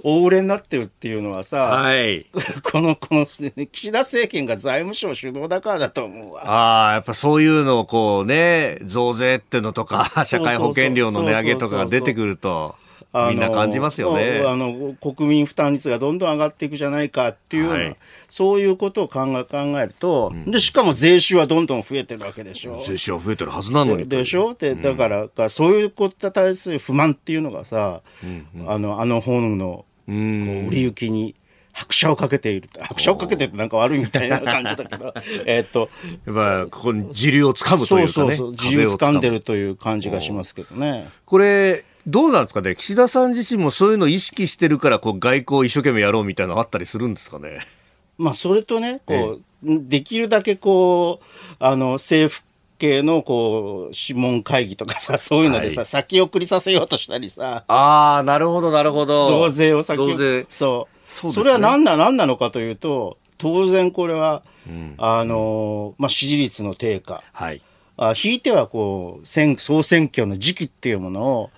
[0.04, 2.26] 大売れになってるっていうのはさ、はい、
[2.64, 3.22] このこの、
[3.56, 6.50] ね、岸田政権が財務省主導だからだと思うわ。
[6.50, 12.76] ああ、やっぱそういうのをこうね、増税ってのとか、 社会保険料の値上げとかが出てくると。
[13.14, 14.44] みんな感じますよね。
[14.48, 17.98] あの国民負担率がどんどん上がっていくじゃないかっていう、はい、
[18.30, 22.82] そういうことを考え考えると、うん、でしかも税収はどんどん増えてるわけでしょ。
[22.86, 24.08] 税収は増えてるはずなのに。
[24.08, 24.54] でしょ？
[24.54, 31.36] で、だから、うん、そういうことに対する不満っていうのがさ、うんうん、あのあの本のこう売り行きに
[31.74, 32.70] 拍車をかけている。
[32.80, 35.14] 拍車をかけてってなんか悪いみたいな感じだけど、
[35.46, 35.90] えっと。
[36.26, 41.10] やっぱ、ここに自流をつかむというか、ね、そうそうそう、自流をつかんでるという感じがしますけどね。
[41.26, 42.76] これ、どうなんですかね？
[42.76, 47.60] 岸田さん自身もそういうのを意識してるから、こう、外交を一生懸命やろうみたいなのあったりするんですかね？
[48.18, 52.44] まあ、それとね、こう、できるだけこう、あの、政府
[52.82, 57.64] 系のこう諮問会議とかさそういうのでさ、はい、先送りさせようとしたりさ。
[57.68, 59.28] ああなるほどなるほど。
[59.28, 61.12] 増税を先送りそう。
[61.12, 67.24] そ、ね、それは何な何なのかというと、当然これは、うん、あの、まあ、支持率の低下。
[67.34, 67.62] はい。
[68.04, 71.52] あひいてはこう選総選挙の時期っていうものを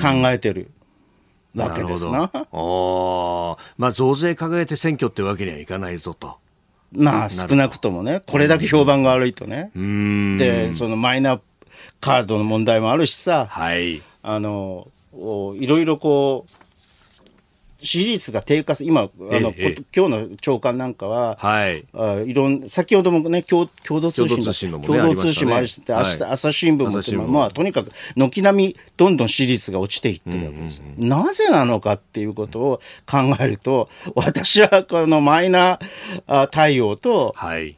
[0.00, 0.70] 考えてる
[1.56, 2.12] わけですな。
[2.12, 6.36] なまあ、増税掲げて選挙ってわけにはいかないぞと。
[6.92, 9.72] まあ少なくともね、これだけ評判が悪いとね。
[9.74, 11.40] で、そのマイナ
[12.00, 16.63] カードの問題もあるしさ、はい、あのいろいろこう
[17.84, 37.76] 支持率が低下す今あの、ええ、今日の長官なんかは、はい、あいろん先ほどもね共共同通信も、ね、共同通信もありして、ね、明日、朝日新聞もまあとにかく軒並みどんどん支持率が落ちていってるわけです、うんうんうん、なぜなのかっていうことを考えると私はこのマイナー対応と、はい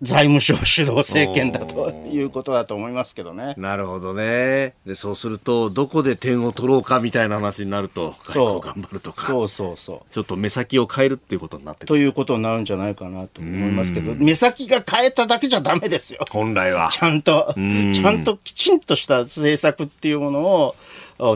[0.00, 3.54] 財務省主導政権だということだと思いますけどね。
[3.56, 4.74] なるほどね。
[4.86, 9.26] で、そうすると、どこで点を取ろうかみたいな話になると、そう頑張るとか。
[9.26, 10.12] そうそうそう。
[10.12, 16.20] ちょっと目先を変えるっていうことになってということになるんじゃないかなと思いますけど、目先が変えただけじゃダメですよ。
[16.30, 16.90] 本来は。
[16.92, 20.76] ちゃんと、ちゃんときちんとした政策っていうものを、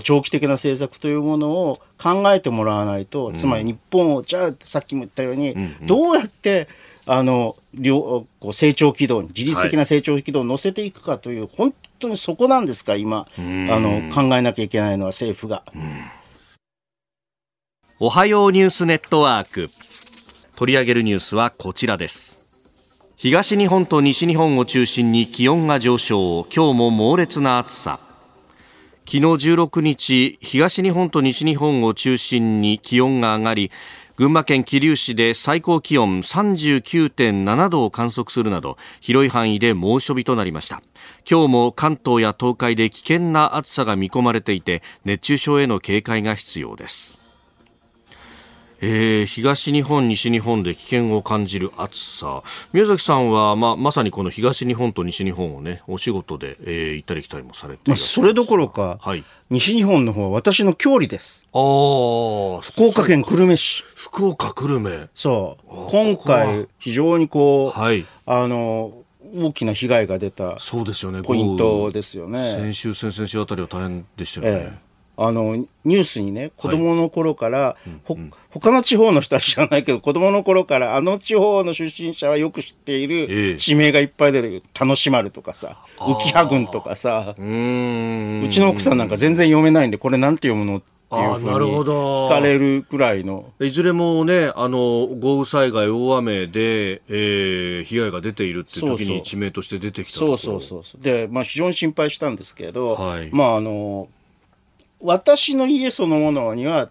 [0.04, 6.68] 長期的な政策というものを考えてもらわないと、つまり日本を、じゃあ、さっきも言ったように、どうやって、
[7.06, 13.26] あの両こう成長軌道に自律的な成長軌道に乗せていくかという、はい、本当にそこなんですか今。
[13.36, 15.64] あの考えなきゃいけないのは政府が。
[17.98, 19.70] おはようニュースネットワーク。
[20.54, 22.40] 取り上げるニュースはこちらです。
[23.16, 28.00] 東日本と西日本を中心に気温が上昇今日も猛烈な暑さ。
[29.04, 33.70] 昨日16日東日本と西日本を中心に気温が上がり
[34.22, 40.80] 群馬県桐生市で最高気温39.7度を観測するなど広い範囲で猛暑日となりました。
[41.28, 47.18] 今日も関東や東海で危険な暑さが見込まれていて熱中症への警戒が必要です。
[48.80, 52.44] えー、東日本、西日本で危険を感じる暑さ。
[52.72, 61.46] 宮崎さんは、まあ、まさにこの東日本と西日本をねお仕事で、えー、行ったり来たりもされてまあ、それどころか、はい、西日本の方は私の郷里です。
[61.52, 63.84] ああ、福岡県久留米市。
[63.94, 65.10] 福岡久留米。
[65.12, 65.90] そう。
[65.90, 68.94] 今回、非常にこう、はい、あの、
[69.34, 72.38] 大きな被害が出たそうですよねポイントですよね。
[72.38, 74.70] 先週、先々週あたりは大変でしたよね。
[74.72, 74.91] ええ
[75.26, 78.16] あのニュースにね子供の頃から、はいほ
[78.50, 84.62] 他の地方の人は知らないけど子供の頃からあの地方の出身者はよく知っている地名がいっぱい出てくる。
[84.78, 90.80] 楽しまるとかさ浮羽郡とかさうちの奥さんなんか全然読めないんでこれなんて読むのっ
[91.12, 93.52] ていうふうに聞かれるくらいの。
[93.60, 101.02] いずれもねあの豪雨災害大雨で、えー、被害が出ているっていう時に地名として出てきたそうそうそうそう。
[101.02, 104.08] で、まあ、非常に心配したんですけど、はい、まああの
[105.02, 106.90] 私の家そのものには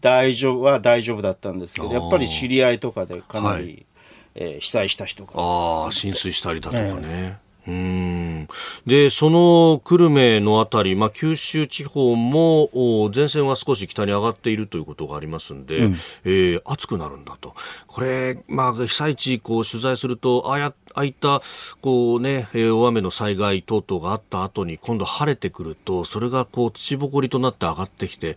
[0.00, 3.86] 大丈夫は大丈夫だったんですけど、やっぱり知り合いとかでかなり、はい、
[4.34, 5.32] えー、被災した人が。
[5.36, 7.02] ああ、浸水したりだとかね。
[7.04, 8.48] えーうん。
[8.86, 15.92] でその久留米のあたり、まあ、九州地方も前線は少し北に上がっているということがありますんで、うん、
[16.24, 17.54] えー、暑くなるんだと、
[17.86, 21.42] これ、まあ、被災地こう取材すると、ああやああいった
[21.80, 28.36] こう、ね、大雨の災害等々があった後に今度晴れてくるとそれがこう土ぼこりとなって上がってきて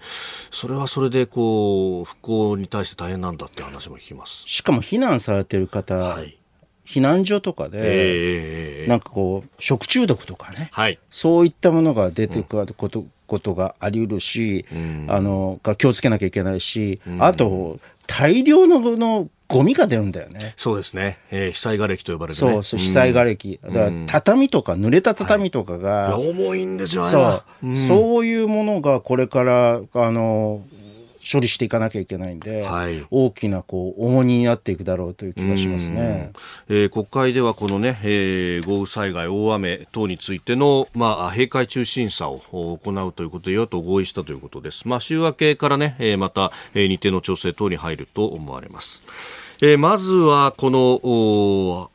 [0.51, 4.43] それはそれでこう復興に対して大変なんだって話も聞きます。
[4.47, 6.37] しかも避難されてる方、はい
[6.85, 20.53] 避難所とかで、えー、なんかこう、食中毒とかね、はい、そういったものが出てくること、うん、ことがあり得るし、うん、あの、が気をつけなきゃいけないし、うん、あと、大量ののゴミが出るんだよね。
[20.57, 21.19] そうですね。
[21.31, 23.59] えー、被災瓦礫と呼ばれる、ね、そうそう、被災瓦礫。
[23.63, 30.63] だから畳とか、濡れた畳とかが、はい、重いんですよ、そう、うん、そういうものがこれから、あの、
[31.29, 36.31] 処理していかなきゃいけないんで、はい、大きなこう重荷になっていくだろうという気がしますね、
[36.69, 44.87] えー、国会ではこのね、えー、豪雨災害、大雨等についての、まあ、閉会中審査を行うということで与党合意したということです。
[44.87, 49.03] まあ、週明けからね、えー、また、えー、日程の調整等に入ると思われます。
[49.61, 51.89] えー、まずはこの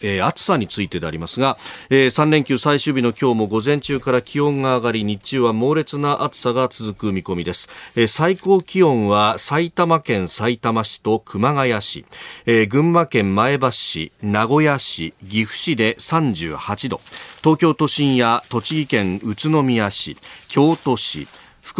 [0.00, 1.58] えー、暑さについてでありますが、
[1.90, 12.04] えー、3連休最終日の今日も午前中から気温が上がり日中は猛烈な暑さが続く見込みです、えー、最高気温は埼玉県さいたま市と熊谷市、
[12.46, 17.00] えー、群馬県前橋市名古屋市岐阜市で38度。
[17.42, 20.16] 東京都心や栃木県宇都宮市
[20.48, 21.28] 京都市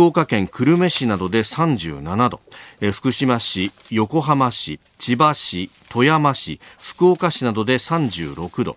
[0.04, 2.40] 岡県久留米市などで37度、
[2.92, 8.76] 福島市、横浜市、千葉市、富山市、福岡市などで36度、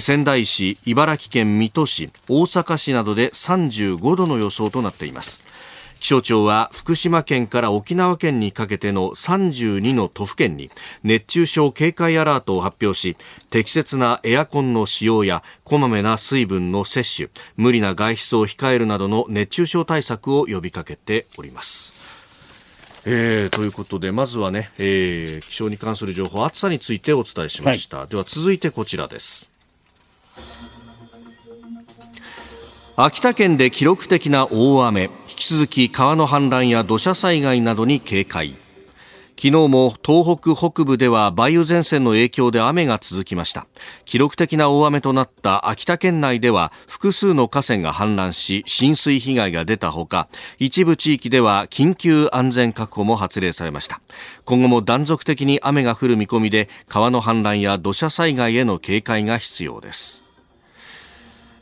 [0.00, 5.42] 仙台市、茨城県水戸市、大阪市などで35度の予想となっています。
[6.02, 10.68] 気象庁は福島県から沖縄県にかけての32の都府県に
[11.04, 13.16] 熱中症警戒アラートを発表し
[13.50, 21.94] 適切なエアコンの使用やこまめな水分の摂取無理な外出を控えるなどの熱中症対策を呼びかけております。
[23.04, 29.51] えー、ということでまずはね、えー、気象に関する情報暑さについてお伝えしました、はい、では続いてこちらです
[32.94, 38.54] 秋田県で記録的な大雨引き続き川の氾濫や土砂災害などに警戒。
[39.34, 43.66] 昨日も東北北部では梅雨前線の影響で雨が続きました。
[44.04, 50.28] 記録的な大雨となった秋田県内では複数の河川が氾濫し浸水被害が出たほか
[50.58, 54.02] 一部地域では緊急安全確保も発令されました。
[54.44, 60.21] 今後も断続的に雨が降る見込みで川の氾濫や土砂災害への警戒が必要です。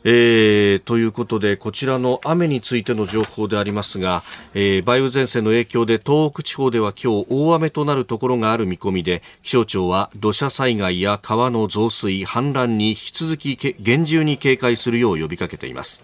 [0.03, 4.23] えー、ということでこちらの雨についての情報でありますが、
[4.53, 16.01] えー、梅雨前線の影響で東北地方では今日大雨となるところがある見込みで気象庁は土砂災害や川の増水氾濫に引き続き厳重に警戒するよう呼びかけています。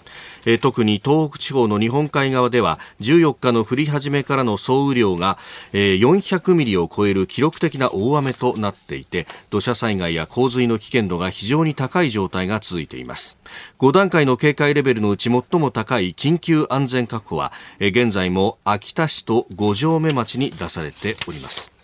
[0.47, 5.37] え特に東北地方の日本海側では14日の降り始めからの総雨量が、
[5.73, 13.37] え400ミリを超える記録的な大雨となっていて土砂災害や洪水の危険度が非常に高い状態が続いています。
[13.77, 21.76] 5段階の警戒レベルのうち最も高い緊急安全確保は、え現在も秋田市と五城目町に出されております。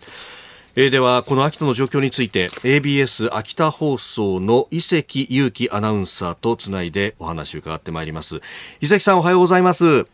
[0.76, 8.42] えー、ではこの秋田の状況について ABS 秋田放送の伊関裕樹アナウンサーとつないでお話を伺ってまいります。
[8.82, 10.08] 伊関さんおはようございます。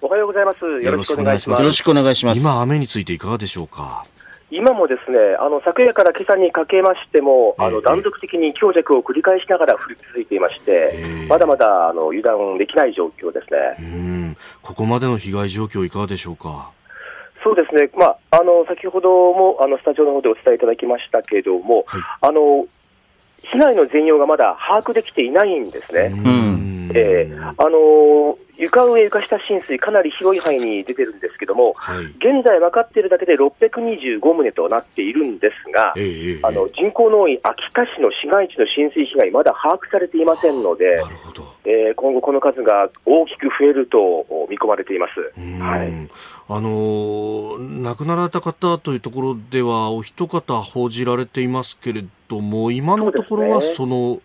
[0.00, 0.60] おはようございます。
[0.60, 1.60] よろしくお願いします。
[1.62, 2.40] よろしくお願いします。
[2.40, 4.04] 今雨についていかがでしょうか？
[4.52, 13.58] 今もですねあの昨夜から今朝にかけましても、あの断続的に強弱を繰り返しながら降り続いていまして、まだまだあの油断できない状況ですね。
[13.80, 14.36] うん。
[14.62, 16.70] ここまでの被害状況いかがでしょうか？
[17.44, 22.66] そうですね、まあ、あの先ほどもあのスタジオの方でお伝えいただきましたけれども、はい、あの
[23.42, 26.10] 被害の全容がまだ把握できていないんですね。
[26.96, 41.02] えー、あの床上、床下浸水、かなり広い範囲に出てるんですけども、はい、現在分かっているだけで625棟となっているんですが、えー、あの人口の多い秋田市の市街地の浸水被害、まだ把握されていませんので、
[41.64, 43.98] えー、今後、この数が大きく増えると
[44.48, 45.40] 見込まれています。
[45.60, 46.08] はい
[46.46, 54.20] あの亡くなられた方というところでは、お一方報じられていますけれども、今のところはその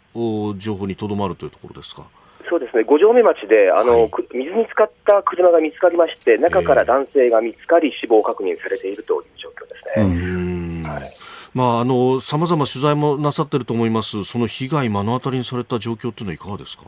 [0.57, 2.03] 情報にとどまるというところですか？
[2.49, 10.83] そうですね、五条目町であの、はい、水に浸かった車が見つかりまして、中から男性が見つかり、死亡確認されているという状況ですね。
[10.83, 11.01] はい、
[11.53, 14.23] まあ、あの、ざま取材もなさってると思います。
[14.23, 16.83] その被害目の当たりにされた状況というのはいかがですか？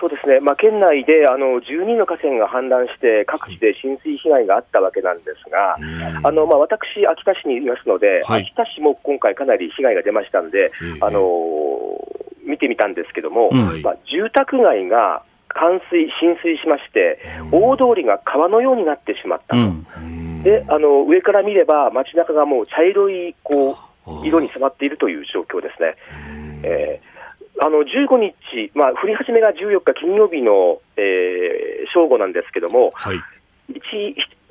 [0.00, 5.76] そうですね、まあ、県内であの12の河川が氾濫して、各地で浸水被害があったわけなんですが、
[6.22, 10.70] あのまあ、私、秋田市にいますので、はい、秋田市も今回、かなり被害が出ましたので、
[11.00, 11.22] あの
[12.44, 13.50] 見てみたんですけども、
[13.82, 17.18] まあ、住宅街が冠水、浸水しまして、
[17.50, 25.96] 大通りが川のようになってしまったと、うん、であの上から見れば、街中がもう茶色いこう色に染まっているという状況ですね。
[26.62, 27.15] えー
[27.60, 33.16] あの15日、まあ、降り始めが14日金曜日の、えー、正午なんですけども、はい、
[33.68, 33.80] 一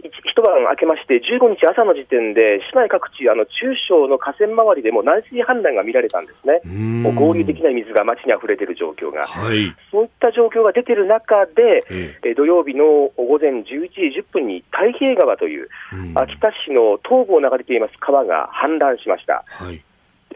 [0.09, 6.61] 一晩明けまして、15日朝の時点で、市内各地、あの中小の河川周りでも内水氾濫が見られたんですね、
[7.01, 12.33] もう合流できない水が街に溢れている状況が、はい、そういった状況が出ている中で、ええ。
[12.35, 15.69] 土曜日の午前11時10分に太平川という、
[16.15, 19.43] 秋田市の東部を流れています川が氾濫しました。
[19.47, 19.84] はい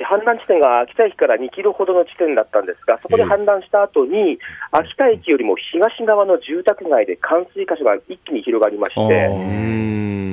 [0.06, 4.40] 氾濫地点が秋田駅から2キロほどの地点だったんですが、そこで氾濫した後に、
[4.72, 9.30] 秋田駅よりも東側の住宅街で冠水箇所が一気に広がりまして、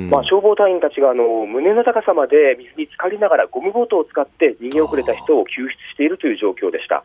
[0.09, 7.03] まあ、消防隊員たちがあの胸の高さまで水に浸かりながらゴムボートを使って逃げ遅れた人を救出しているという状況でした。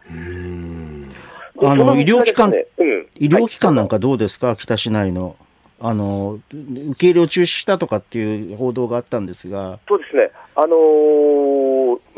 [1.64, 5.36] あの医療機関、ねうん、医療機関なんかどうですか、秋田市内の。
[5.84, 9.80] あの受け入れを中止したとかっていう報道があったんですが。
[9.88, 10.30] そうですね。
[10.54, 11.71] あのー、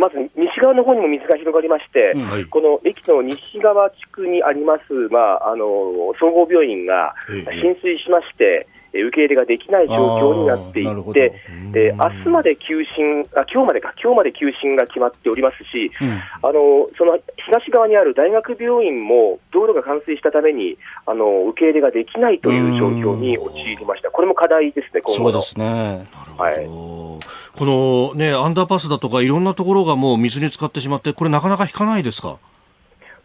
[0.04, 7.14] まず西側の方にも水が広がりまして、はい、この駅の西側地区にあります、まああのー、総合病院が
[7.48, 8.68] 浸水しまして、
[9.02, 11.40] 受け入れができない状況になっていて、
[11.72, 26.06] で明日まで休診あ、今日までか、今日まで休診が決まっておりますし、うん、あのその東側にある大学病院も道路が冠水したためにあの受け入れができないという状況に陥りました、これも課題ですね、今後そうですね、
[26.38, 27.18] はい、こ
[27.60, 32.38] の、ね、アンダーパスだとか、いろんなところがもう水に浸かってしまって、これ、なかなか引かないですか？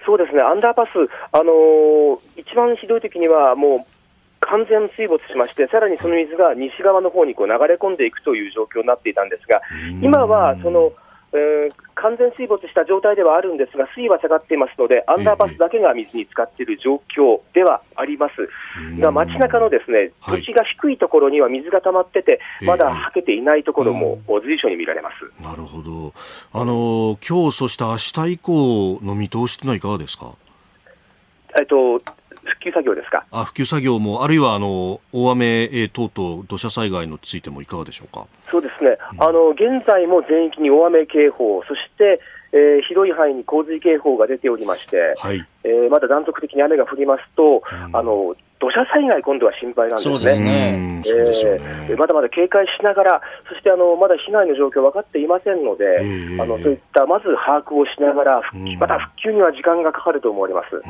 [0.06, 0.90] そうですね、アンダーパス、
[1.32, 3.99] あのー、一番ひどい時には、もう
[4.42, 9.62] 完全水没しまして、さらにその水が西側の方にこう流れ込んでいくという状況になっていたんですが、
[10.02, 10.92] 今はその、
[11.32, 18.50] えー、完全水没した状態ではあるんですが、水位は下がっていますので、アンダーパスだけが水に浸かっている状況ではあります。
[19.00, 26.14] が、街中のですね土地が低いところには水が溜まってて、まだはけていないところも随所に見られます、なるほど、
[26.52, 30.34] あの今日そして明日以降の見通しというのはいかがですか？
[31.60, 32.02] えっと
[32.50, 33.26] 復旧作業ですか？
[33.32, 38.26] あ復旧作業も、あるいはあの大雨等々、土砂災害についてもいかがでしょうか？
[38.50, 42.20] そうですね、うん、あの現在も全域に大雨警報、そして、
[42.52, 45.46] えー、広い範囲に洪水警報が出ておりまして、はい。
[45.64, 50.16] えー、まだ断続的に雨が降りますと、うん、あの土砂災害、今度は心配なんですね。
[50.16, 51.60] そうですね。
[51.90, 58.42] えー、まだまだ警戒しながら、そしてあのまだ被害の状況分かっていませんので、えー、あのそういったまず把握をしながら、
[58.80, 60.82] また復旧には時間がかかると思われます。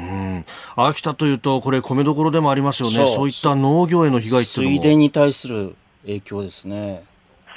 [0.76, 4.78] 秋田というと、これ、米どころでもありますよね、そういった農業への被害っていうのも。
[4.78, 7.04] 水田に対する影響ですね。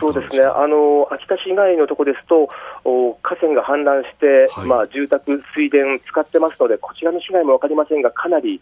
[0.03, 2.49] そうですね、あの秋田市以外のところですと、
[2.85, 8.61] お河川が氾濫して、はい、まあ、住宅、水田使ってますので、こちらの被害も分かりませんが、かなり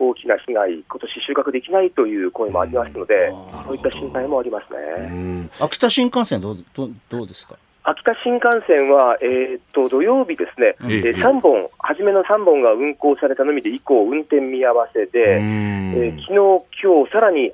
[0.00, 3.32] 大きな被害、今年収穫できないという声もありますので、
[3.66, 5.48] そういった心配もありますね。
[5.60, 7.54] 秋田新幹線どうどどうですか？
[7.82, 16.34] 秋田新幹線は、えー、っと土曜日ですね、えー、3本、初めの3本が運行されたのみで、以降、運転見合わせで、えー、昨日
[16.82, 17.52] 今日さらに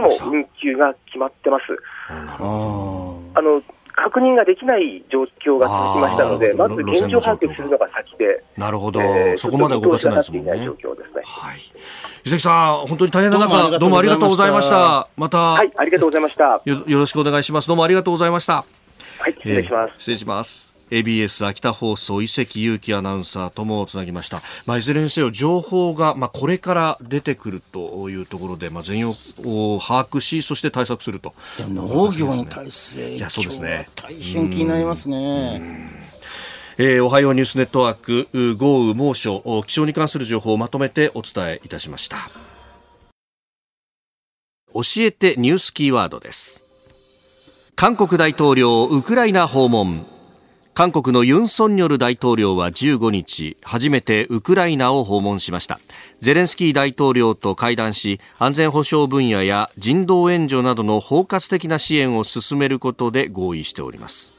[0.00, 1.64] 明日も運休が決まってます。
[2.08, 10.64] あの確認ができない状況が続きましたので、まず現状把握するのが先で、なるほど、えー、そこまで動かせないですもんね。
[10.64, 11.58] 状況ですねはい、
[12.24, 15.08] 伊関さん、本当に大変な中、どうもありがとうございました。
[15.16, 16.84] また、はい、ありがとうございましたよ。
[16.86, 17.66] よろしくお願いします。
[17.66, 18.64] どうもありがとうございました。
[19.18, 19.90] はい、失礼します。
[19.90, 20.67] えー、失礼します。
[20.90, 31.34] ABS 秋田放送伊関裕樹アナウンサーともつなぎました、まあ、いずれにせよ情報が、まあ、これから出てくるというところで、まあ、全容を把握しそして対策すると、
[31.68, 33.24] 農業に対する影響
[33.62, 35.88] は大変気になりますね。
[36.80, 42.18] えー、おはようニュースネットワーク豪雨猛暑気象に関する情報をまとめてお伝えいたしました。
[44.72, 46.64] 教えてニュースキーワードです。
[47.74, 50.06] 韓国大統領ウクライナ訪問
[50.78, 55.80] 韓国のユン・ソンニョル大統領は15日初めてウクライナを訪問しました。
[56.20, 64.32] ゼレンスキー大統領と会談し安全保障分野や人道援助などの包括的な支援を進めることで合意しております。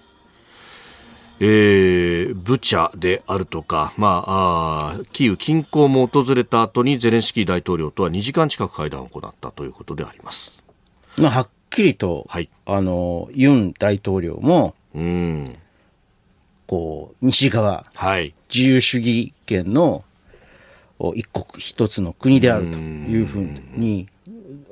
[1.41, 10.63] えー、ブチャであるとか、まあ、あキーウ近郊も訪れた後にゼレンスキー大統領とは2時間近く会談を行ったということであります。
[11.17, 15.59] まあ、はっきりと、はい、あのユン大統領も、うん
[16.69, 20.03] こう、西側、はい、自由主義権の、
[21.15, 24.07] 一国一つの国であるというふうに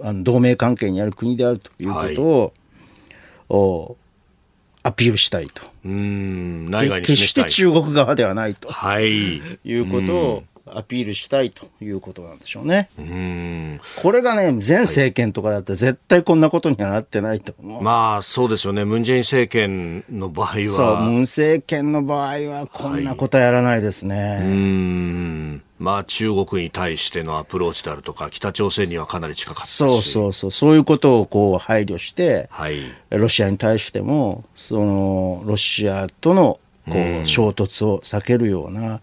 [0.04, 2.52] あの同盟関係にある国であるということを、はい、
[3.50, 3.98] お
[4.84, 5.64] アピールしたいと。
[5.86, 6.70] うん。
[7.02, 10.44] 決して中国側ではないと、はい、いうことを
[10.74, 12.90] アピールしたいということなんでしょうね。
[12.98, 17.82] うんこれがね、前政権とかだったら絶対こんなことにはなってないと思う。
[17.82, 18.86] まあそうですよね。
[18.86, 20.64] ムン・ジェイン政権の場合は。
[20.64, 24.16] そう、ムン政権の場合はこんなことやらないですね。
[24.16, 36.60] はい、うんまあ中国に対してのアプローチであるとか、北朝鮮にはかなり近かったしそうそうそう、そういうことをこう配慮して、はい、ロシアに対しても、そのロシアとの
[36.90, 36.94] こ
[37.24, 39.02] う衝突を避けるような、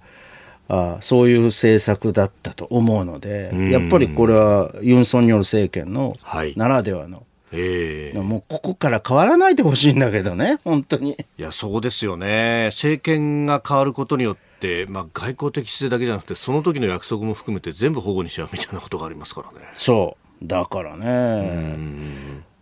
[0.68, 6.14] あそういう政策だったと思うので、やっぱりこれはユン・ソンニョル政権の
[6.56, 11.16] ならではの、はいえー、もうここから変わらないでほしいんだけどね、本当に。
[11.38, 12.66] いや、そうですよね。
[12.70, 19.66] 政権が変わることによって、まあ、外交的姿勢だけじゃなくて、その時の約束も含めて全部保護にしちゃうみたいなことがありますからね。
[19.74, 20.46] そう。
[20.46, 21.04] だからね、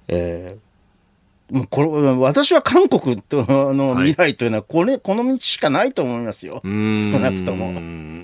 [0.08, 0.71] えー
[1.52, 6.70] もうこれ私は韓国との未来というのはこれ、はい、この道しかないと思いますよ、少
[7.20, 7.78] なくとも。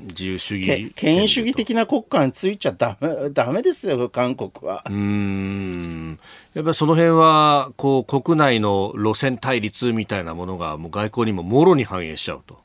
[0.08, 4.82] 自由主義権威主義的な国家についちゃだめダメですよ、韓国は。
[4.88, 6.18] うん
[6.54, 12.58] やっぱりその辺はこう国内の路線対立みたいなものがもう外交にももろに反映しちゃうと。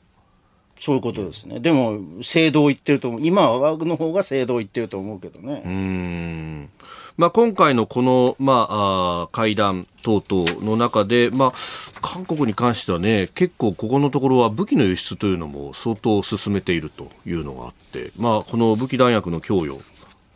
[0.76, 1.60] そういうことですね。
[1.60, 3.20] でも、制度を言ってると思う。
[3.24, 5.62] 今はの方が制度を言ってると思うけどね。
[5.64, 6.70] うん。
[7.16, 11.52] まあ、今回のこの、まあ、あ会談等々の中で、まあ、
[12.00, 19.80] 韓国に関してはね、結構ここのところは武器の輸出というのも相当進めているというのがあって、まあ、この武器弾薬の供与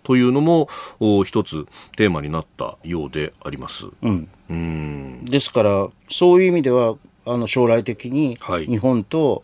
[0.05, 0.69] というのも
[1.25, 1.67] 一つ
[1.97, 3.89] テーマになったようであります。
[4.01, 5.25] うん、うん。
[5.25, 6.95] ですからそういう意味では
[7.27, 9.43] あの将来的に日本と、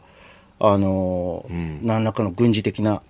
[0.59, 3.03] はい、あの、うん、何らかの軍事的な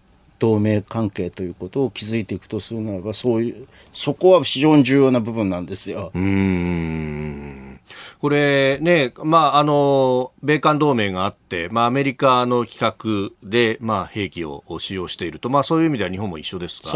[0.44, 6.10] 同盟関係ということを築いていくとするならばそういうそこは非常に重要な部分なんですよ。
[6.14, 7.80] うん。
[8.20, 16.92] これね、まあ、あの、米韓同盟があって、まあ、アメリカの規格で、まあ、兵器を使用していると、まあ、そういう意味では日本も一緒ですが、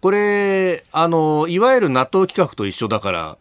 [0.00, 3.38] これ、あの、いわゆる NATO 規格と一緒だから、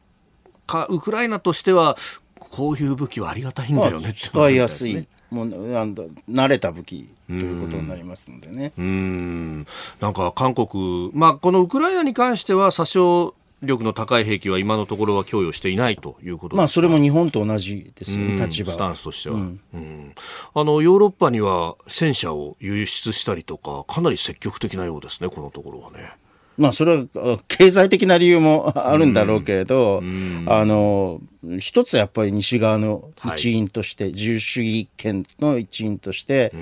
[0.68, 1.98] かウクライナとしては、
[2.40, 5.08] こういう武器はありがたいんだよね、まあ、使いやすい。
[5.34, 8.72] もう慣れた武器ということになりますのでね。
[8.78, 9.68] うん。
[10.00, 20.14] なんか韓国、まあ、このウクライナに関しては殺傷力の高い兵器は今のところは供与していないということまあ、それも日本と同じですよね、立場スタンスとしては、うん、うん、
[20.54, 26.12] あのヨーロッパには戦車を輸出したりとか、かなり積極的なようですね、このところはね。
[26.58, 30.04] まあ、それは経済的な理由も あるんだろうけれど、
[30.46, 31.22] あの、
[31.60, 36.54] 一つやっぱり西側の一員として、はい、自由主義権の一員として、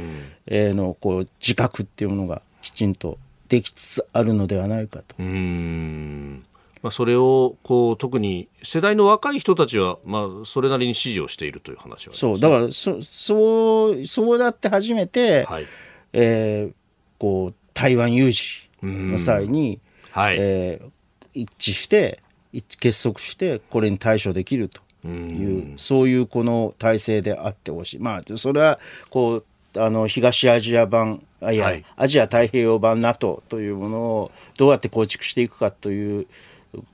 [0.48, 3.18] えー、の、こう、自覚っていうものがきちんと
[3.50, 5.16] できつつあるのではないかと。
[6.82, 12.40] まあ、それをこう特に世代の若い人たちは、まあ、それなりに支持をしているという話は、ね、そう。
[12.40, 15.66] だからそそうそうだって初めて、はい。
[16.14, 16.74] えー、
[17.20, 19.80] こう台湾有事の際に、
[20.12, 20.38] はい。
[20.40, 20.90] えー、
[21.34, 22.22] 一致して
[22.80, 28.00] 結束してこれに対処できるというそういうこの体制であってほしい。
[28.00, 28.80] まあそれは
[29.10, 29.44] こ
[29.76, 36.28] うあの東アジア版あいや、はい、アジア太平洋版 NATO というものをどうやって構築していくかという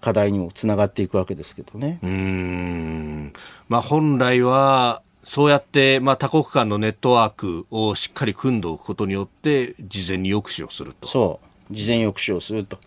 [0.02, 2.00] 課題にもつながっていくわけですけどね。
[2.02, 3.34] うん。
[3.68, 11.08] まあ、本来はそうやって、まあ、多国間のネットワークをしっかり組んでおくことによって事前に抑止をすると。
[11.08, 12.80] そう事前抑止をすると。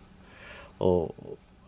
[0.81, 1.15] お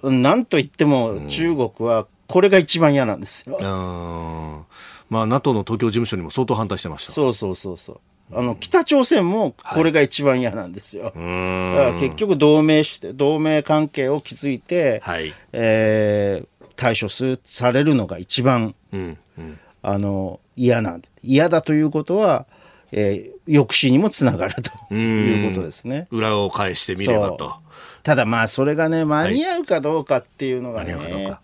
[0.02, 3.58] なんといっても中国はこれが一番嫌なんですよ。
[3.60, 4.64] うん、
[5.10, 7.12] まあ、NATO の東京事務所にも相当反対してました。
[7.12, 8.00] そうそうそうそう。
[8.34, 11.04] あの北朝鮮もこれが一番嫌なんですよ。
[11.04, 22.46] はい、だから結局同盟して同盟関係を築いて、はい、えー、対処すされるのが一番、うんうん、あの嫌なん嫌だということは
[22.92, 24.54] えー、抑止にもつながる
[24.88, 26.06] ということですね。
[26.10, 27.54] 裏を返してみればと。
[28.02, 31.38] ただまあそれがね間に合うかどうかっていうのがね、はい、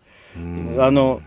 [0.80, 1.22] あの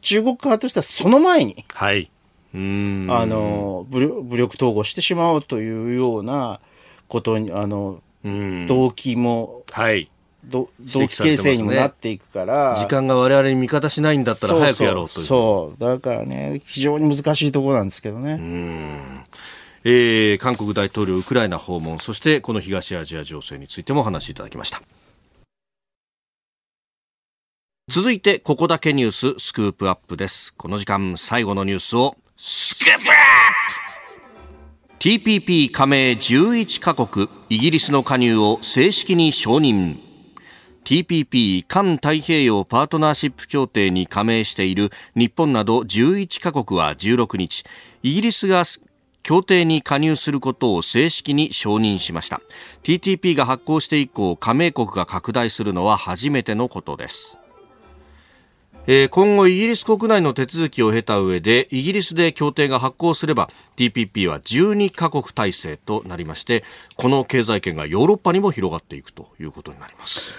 [0.00, 2.10] 中国側としてはその前に、はい、
[2.54, 6.60] あの武力統合してしまおうというような
[7.08, 8.00] ことにあの
[8.68, 10.10] 動機も、はい、
[10.44, 10.68] 動
[11.08, 15.26] 機形成にもなっていくから、ね、時間が我々に味方しないんだったら早くやろうという。
[15.26, 18.32] そうだからね非常に難しいところなんですけどね。
[18.32, 19.24] うん。
[19.84, 24.82] えー、韓国大統領ウクライナ訪問そしてこの東アジア情勢についてもお話しいただきました。
[27.88, 30.54] 続いてここだけニューススクープアップです。
[30.54, 33.12] この時間最後のニュースをスクープアップ。
[34.98, 40.11] TPP 加盟11カ国イギリスの加入を正式に承認
[40.84, 47.64] TPP 環太平洋パートナーシップ協定に加盟している日本など11カ国は16日
[48.02, 48.64] イギリスが
[49.22, 52.40] 協定に加入することを正式に承認しました
[52.82, 57.38] TTP が発効して以降加盟国が拡大するのは初めてのことです、
[59.12, 66.64] 今後イギリス国内の手続きを経た上でイギリスで協定が発効すれば TPP は12カ国体制となりまして
[66.96, 70.34] この経済圏がヨーロッパにも広がっていくということになります。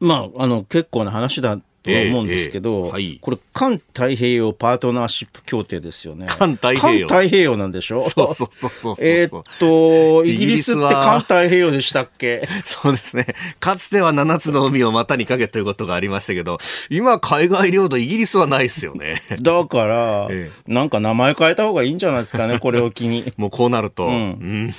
[0.00, 6.26] まあ、あの結構な話だとは思うんですけど、えーえーはい、これ、環太平洋パートナーシップ協定ですよね。
[6.28, 7.08] 環太平洋。
[7.08, 8.02] 太平洋なんでしょ？
[8.08, 12.46] そうそうそうそうえっと、イギリスって環太平洋でしたっけ？
[12.64, 13.26] そうですね。
[13.60, 16.58] かつては7つの海を股にかけということがありましたけど、
[16.90, 19.22] 今、海外領土、イギリスはないですよね。
[19.40, 23.32] だから、ええ、なんか名前変えた方がいいんじゃないですかね、 これを機に。
[23.38, 24.06] もうこうなると。
[24.06, 24.72] うん、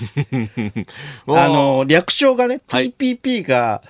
[1.27, 3.81] あの、略称がね、TPP が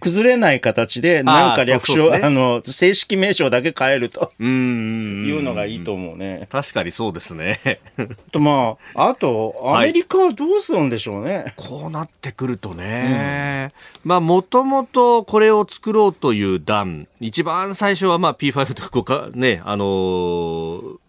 [0.00, 4.32] 崩れない形で、なんか略称、あね、あの、正式名称だけ変えると。
[4.38, 5.24] うん。
[5.26, 6.48] いうのがいいと思うね。
[6.50, 7.80] 確かにそうですね。
[8.32, 11.36] と、まあ、あと、アメリカはどうするんでしょうね。
[11.36, 13.72] はい、こうなってくるとね。
[14.04, 21.03] うん、まあ、もともとこれを作ろうという段、一番最初はまあ P5 とか、ね、あのー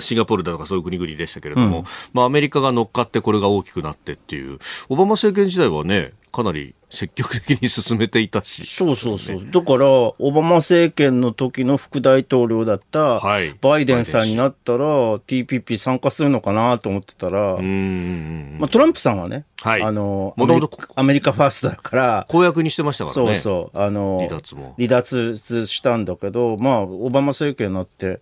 [0.00, 4.58] シンガポールだとかそういう国々でしたけれども、うん、まあ、アメリカが乗っかってこれが大きくなってっていう、
[4.88, 8.66] オバマ政権時代はね、かなり積極的に進めていたし。
[8.66, 9.46] そうそうそう。
[9.50, 13.20] だから、オバマ政権の時の副大統領だった
[13.60, 23.34] バイデンさんになったら、TPP 参加するのかなと思ってたら、まあ、トランプさんはね、はい、あのアメリ、アメリカファーストだから、公約にしてましたからね。
[23.34, 23.78] そうそう。
[23.78, 24.74] あの、離脱も。
[24.76, 28.20] 離脱したんだけど、まあ、オバマ政権になって、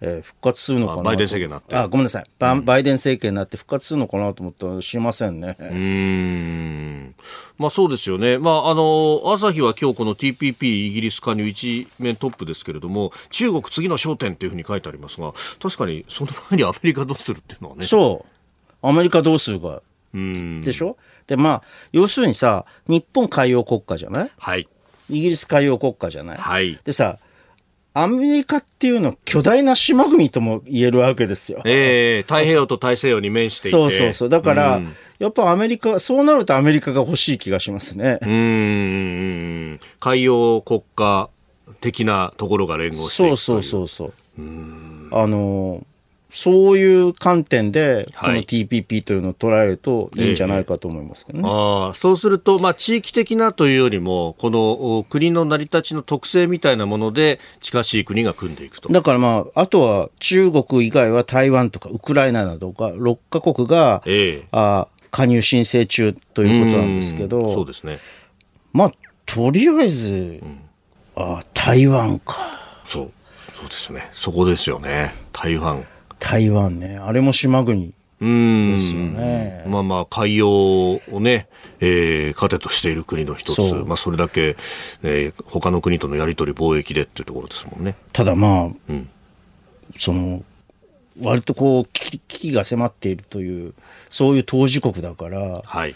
[0.00, 1.74] えー、復活するのかなバイデン政権になって。
[1.74, 5.56] あ、ごめんなさい、バイデン政権になって復活するのかなと思ったら知りませんね。
[5.58, 7.14] うん。
[7.58, 8.38] まあそうですよね。
[8.38, 17.84] まああの、朝日は今日この TPP イギリス加入一面トップですけれども、中国次の焦点っていうふうに書いてありますが、確かにその前にアメリカどうするっていうのはね。
[17.84, 18.24] そ
[18.82, 18.86] う。
[18.86, 19.82] アメリカどうするか。
[20.14, 20.96] うんでしょ？
[21.26, 24.30] で、まあ、要するにさ、日本海洋国家じゃない？
[24.38, 24.66] はい。
[25.10, 26.38] イギリス海洋国家じゃない？
[26.38, 26.80] はい。
[26.82, 27.18] でさ、
[28.02, 31.62] アメリカっていうのは巨大な島国とも言えるわけですよ。
[31.64, 33.76] ええー、太平洋と大西洋に面していて。
[33.76, 34.28] そうそうそう。
[34.28, 38.18] だから、うん、やっぱアメリカ、そうなるとアメリカが欲しい気がしますね。
[38.22, 39.80] うん。
[39.98, 41.28] 海洋国家
[41.80, 44.44] 的なところが連合していくそうそうそうそう。
[45.10, 45.84] あの、
[46.38, 51.44] そういう観点で、この TPP というのを捉えるといいんじゃないかと思いますけどね。
[51.44, 58.88] あそうすると、まあ、地域的なというよりも、この国の成り立ちの特性みたいなもので、近しい国が組んでいくと。
[58.88, 67.98] だからまあ、あとは中国以外は台湾とかウクライナなどが6カ国が、ええ、あ加入申請中ということなんですけど、そうですね。
[68.72, 68.92] まあ、
[69.26, 70.60] とりあえず、うん、
[71.16, 72.36] あ台湾か。
[72.84, 73.10] そう。
[73.54, 74.08] そうですね。
[74.12, 75.12] そこですよね。
[75.32, 75.84] 台湾。
[76.18, 77.94] 台湾ね、あれも島国。
[78.20, 79.62] ですよね。
[79.68, 81.46] まあまあ、海洋をね、
[81.78, 83.74] えー、糧としている国の一つ。
[83.86, 84.56] まあ、それだけ、
[85.04, 87.94] えー、他の国とのやり取り貿易でっていうところですもんね。
[88.12, 89.08] ただまあ、うん、
[89.96, 90.42] その、
[91.22, 93.74] 割とこう危機が迫っているという
[94.08, 95.94] そういう当事国だから、はい、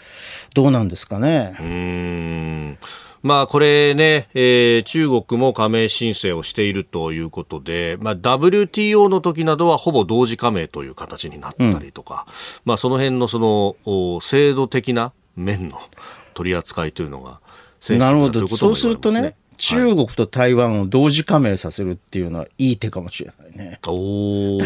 [0.53, 1.55] どうなんですかね。
[1.59, 2.77] うん
[3.23, 12.33] まあ、これね、えー、中国も加盟申請をしているということで、まあ、WTO の時などはほぼ同時加盟という形になったりとか、うん、
[12.65, 15.79] まあ、その辺のその制度的な面の
[16.33, 17.39] 取り扱いというのが、
[17.89, 23.79] なるほど、そうするとね、中国と台湾を同時加盟させるっていうのはいい手かもしれないね。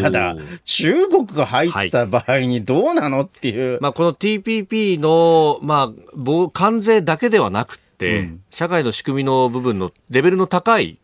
[0.00, 3.72] ただ、中国が入った場合にどうなのっていう。
[3.72, 7.78] はい、まあ、この TPP の、まあ、関税だけではなく、
[8.18, 10.98] うん、社会の仕組みの部分のレベルの高い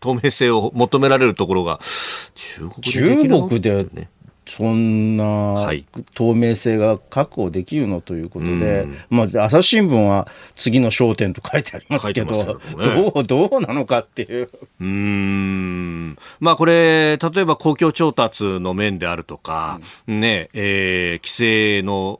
[0.00, 1.78] 透明性を求められるところが
[2.34, 2.80] 中国で
[3.60, 4.08] で、中国で
[4.50, 5.70] そんな
[6.14, 10.26] 透明性が確保できるのということで、まあ、朝日新聞は
[10.56, 12.44] 次の焦点と書いてありますけど、ね、
[12.76, 14.50] どう、どうなのかっていう。
[14.80, 16.18] うん。
[16.40, 22.18] まあ、これ、例えば公共調達の面であるとか、うん、ね、えー、規制の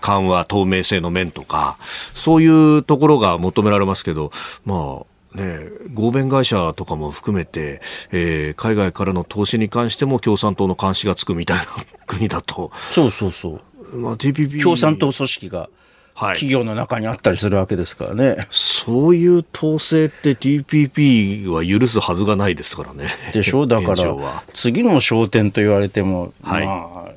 [0.00, 4.32] 緩和、透明性の面とか、そういうところが求められますけど、
[4.66, 7.80] まあ、ね、合弁会社とかも含めて、
[8.12, 11.64] えー、海外からの投資に関しても共産党の監視がつくみたいな
[12.06, 12.70] 国だと。
[12.92, 13.60] そうそうそ
[13.92, 13.96] う。
[13.96, 14.62] まあ、TPP。
[14.62, 15.68] 共産党組織が。
[16.16, 18.36] はい、企業の中にあったりするわけですからね。
[18.48, 23.08] そういう統制って TPP は許すはずがないですからね。
[23.32, 23.66] でしょ？
[23.66, 27.12] だから、次の焦点と言われても、はい、まあ、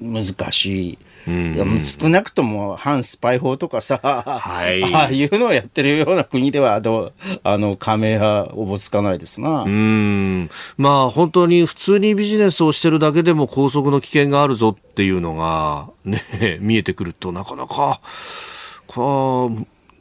[0.00, 0.98] 難しい。
[1.30, 7.12] うん、少なくとも反スパイ法とかさ、はい、 ああいうのをやってるような国ではどう
[7.42, 9.62] あの加盟はおぼつかないですな。
[9.62, 18.00] うんまあ本当に普通にビジネスをしてるだけでも拘束の危険があるぞっていうのが、ね、見えてくるとなかなか
[18.86, 19.50] こ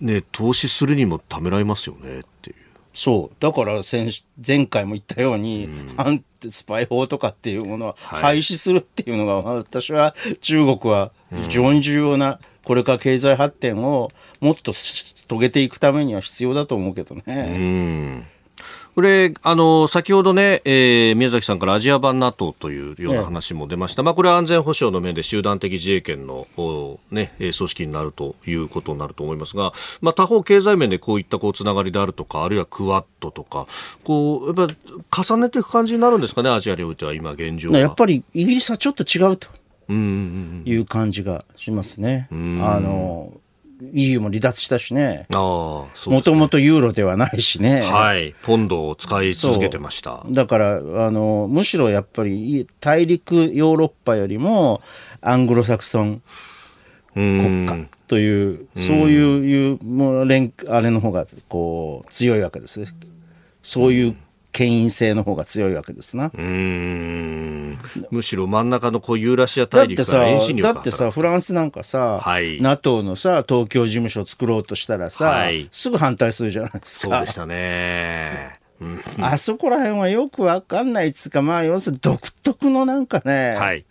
[0.02, 2.56] う、ね、投資するにもためられますよねっていう。
[2.94, 3.36] そう。
[3.40, 17.24] だから先、前回も言ったように、うん、反スパイ法とかっていうものは廃止するっていうのが、はい、私は中国は非常に重要な、これから経済発展をもっと遂げていくためには必要だと思うけどね。
[17.28, 18.26] うん
[18.96, 24.04] これ、あの、先ほどね、えー、宮崎さんからアジア版 NATO というような話も出ました。
[24.04, 26.48] まあ、これは安全保障の面で集団的自衛権の、
[27.10, 29.72] ね、組織になるということになると思いますが、
[30.02, 33.68] まあ、他方経済面でこういったこうつながりであるとか、あるいはクワッドとか、
[34.04, 34.70] こう、やっ
[35.10, 39.48] ぱ重ねていく感じになるんですかね、アジアにおいては今現状やっぱりイギリスはちょっと違うと。
[39.90, 42.28] いう感じがしますね。
[42.32, 42.36] あ
[42.80, 43.34] の、
[43.94, 45.26] EU も離脱したしね。
[45.32, 45.88] も
[46.24, 47.82] ともとユーロではないしね。
[47.82, 48.36] はい。
[48.44, 50.26] ポンドを使い続けてました。
[50.30, 50.80] だから、あ
[51.12, 54.82] の、むしろやっぱり大陸ヨーロッパよりも
[55.22, 56.22] アングロサクソン
[57.14, 62.96] 国家という、そういう、もう連、あれの方がこう強いわけです。
[63.62, 64.16] そういう
[64.52, 66.32] 権威性の方が強いわけですな。
[66.34, 67.78] うん
[68.12, 77.18] むしろ真ん中のこうユーラシア大陸から遠心力だってさ、フランスなんかさ、はい、NATO のさ、東京事務所作ろうとしたらさ、はい、すぐ反対するじゃないですか。
[77.18, 78.59] そうでしたね。
[79.20, 83.86] あそこら辺はよくわかんないっつうか、まあ、要するに独特のなんかね、はい、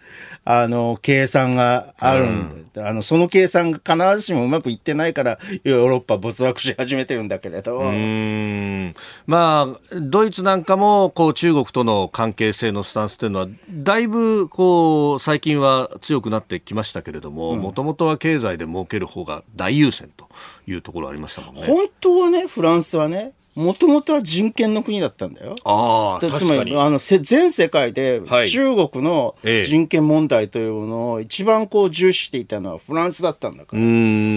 [0.50, 7.80] あの、計算があるんで、うん、あの、その計算が必ずしもうまくいってないから、ヨーロッパ没落し始めてるんだけれど。
[7.80, 8.94] うん。
[9.26, 20.28] まあ、ドイツなんかも、こう、中国との関係性のスタンスっていうのは、だいぶ、こう、最近は強くなってきましたけれども、もともとは経済で儲ける方が大優先と
[20.66, 21.62] いうところありましたもんね。
[21.66, 25.56] 本当はね、フランスはね、もともとは人権の国だったんだよ。
[25.64, 33.82] ああ、つまり、あの、全世界で中国の人権問題というものを一番こう重視していたのはフランスだったんだから。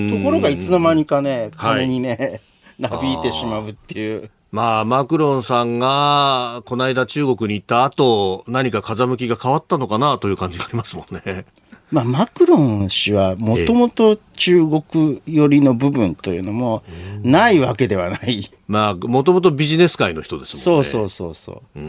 [0.09, 2.41] ところがいつの間にかね、金にね、
[2.79, 4.31] なびいてしまうっていう。
[4.51, 11.45] まあ、マクロンさんが、この間中国に行った後、何か風向きが変わったのかなという感じがありますもんね。
[11.91, 16.83] まあ、マクロン氏はもともと中国寄りの部分というのも
[17.21, 18.49] ないわけではない。
[18.67, 20.83] まあ、もともとビジネス界の人ですもんね。
[20.83, 21.79] そうそうそうそう。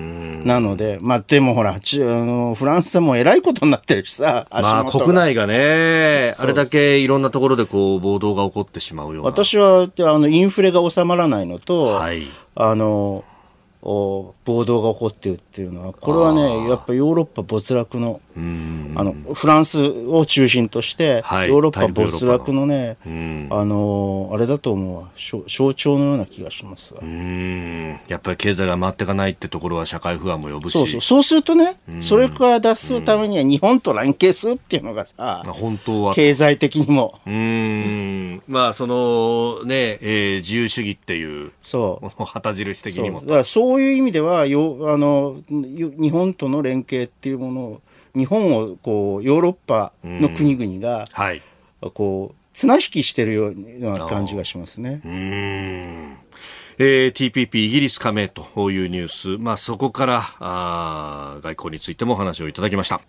[0.44, 9.30] なので、まあ、でもほら、あのフランスもえらいことになってるしさ、まあ、国内がね、あれだけいろんなところでこう、暴動が起こってしまうような。
[9.30, 12.26] 私は、あの、インフレが収まらないのと、はい、
[12.57, 13.24] あの、
[13.82, 22.97] 暴動が起こっているっていうのはこれはねやっぱヨーロッパ没落のあのフランスを中心として、はい、ヨーロッパ没落のね
[23.51, 26.95] あのあれだと思う象徴のような気がします
[28.09, 30.72] やっぱり経済が回っていかないってところは社会不安も呼ぶし。
[30.72, 31.01] そうそう。
[31.01, 36.14] そうするとねそれから脱するためには日本と連携するっていうのがさ本当は。
[36.14, 37.18] 経済的にも。
[37.26, 38.43] うん。
[38.49, 42.24] まあそのね、えー、自由主義っていうそう。
[42.24, 43.20] 旗印的にも。
[43.20, 43.45] そう。
[43.45, 47.80] そういう意味ではよあの日本との連携っていうものを
[48.14, 51.42] 日本をこうヨーロッパの国々が、はい、
[51.94, 55.00] こう綱引きしてるような感じがしますね。
[55.04, 56.16] うん。
[56.78, 63.00] えー、TPP イギリス加盟というニュース、まあ、そこからあ外交についてもお話をいただきました。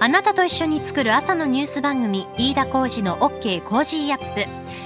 [0.00, 4.46] あなたと一緒に作る朝のニュース番組飯田浩二の OK コージーアップ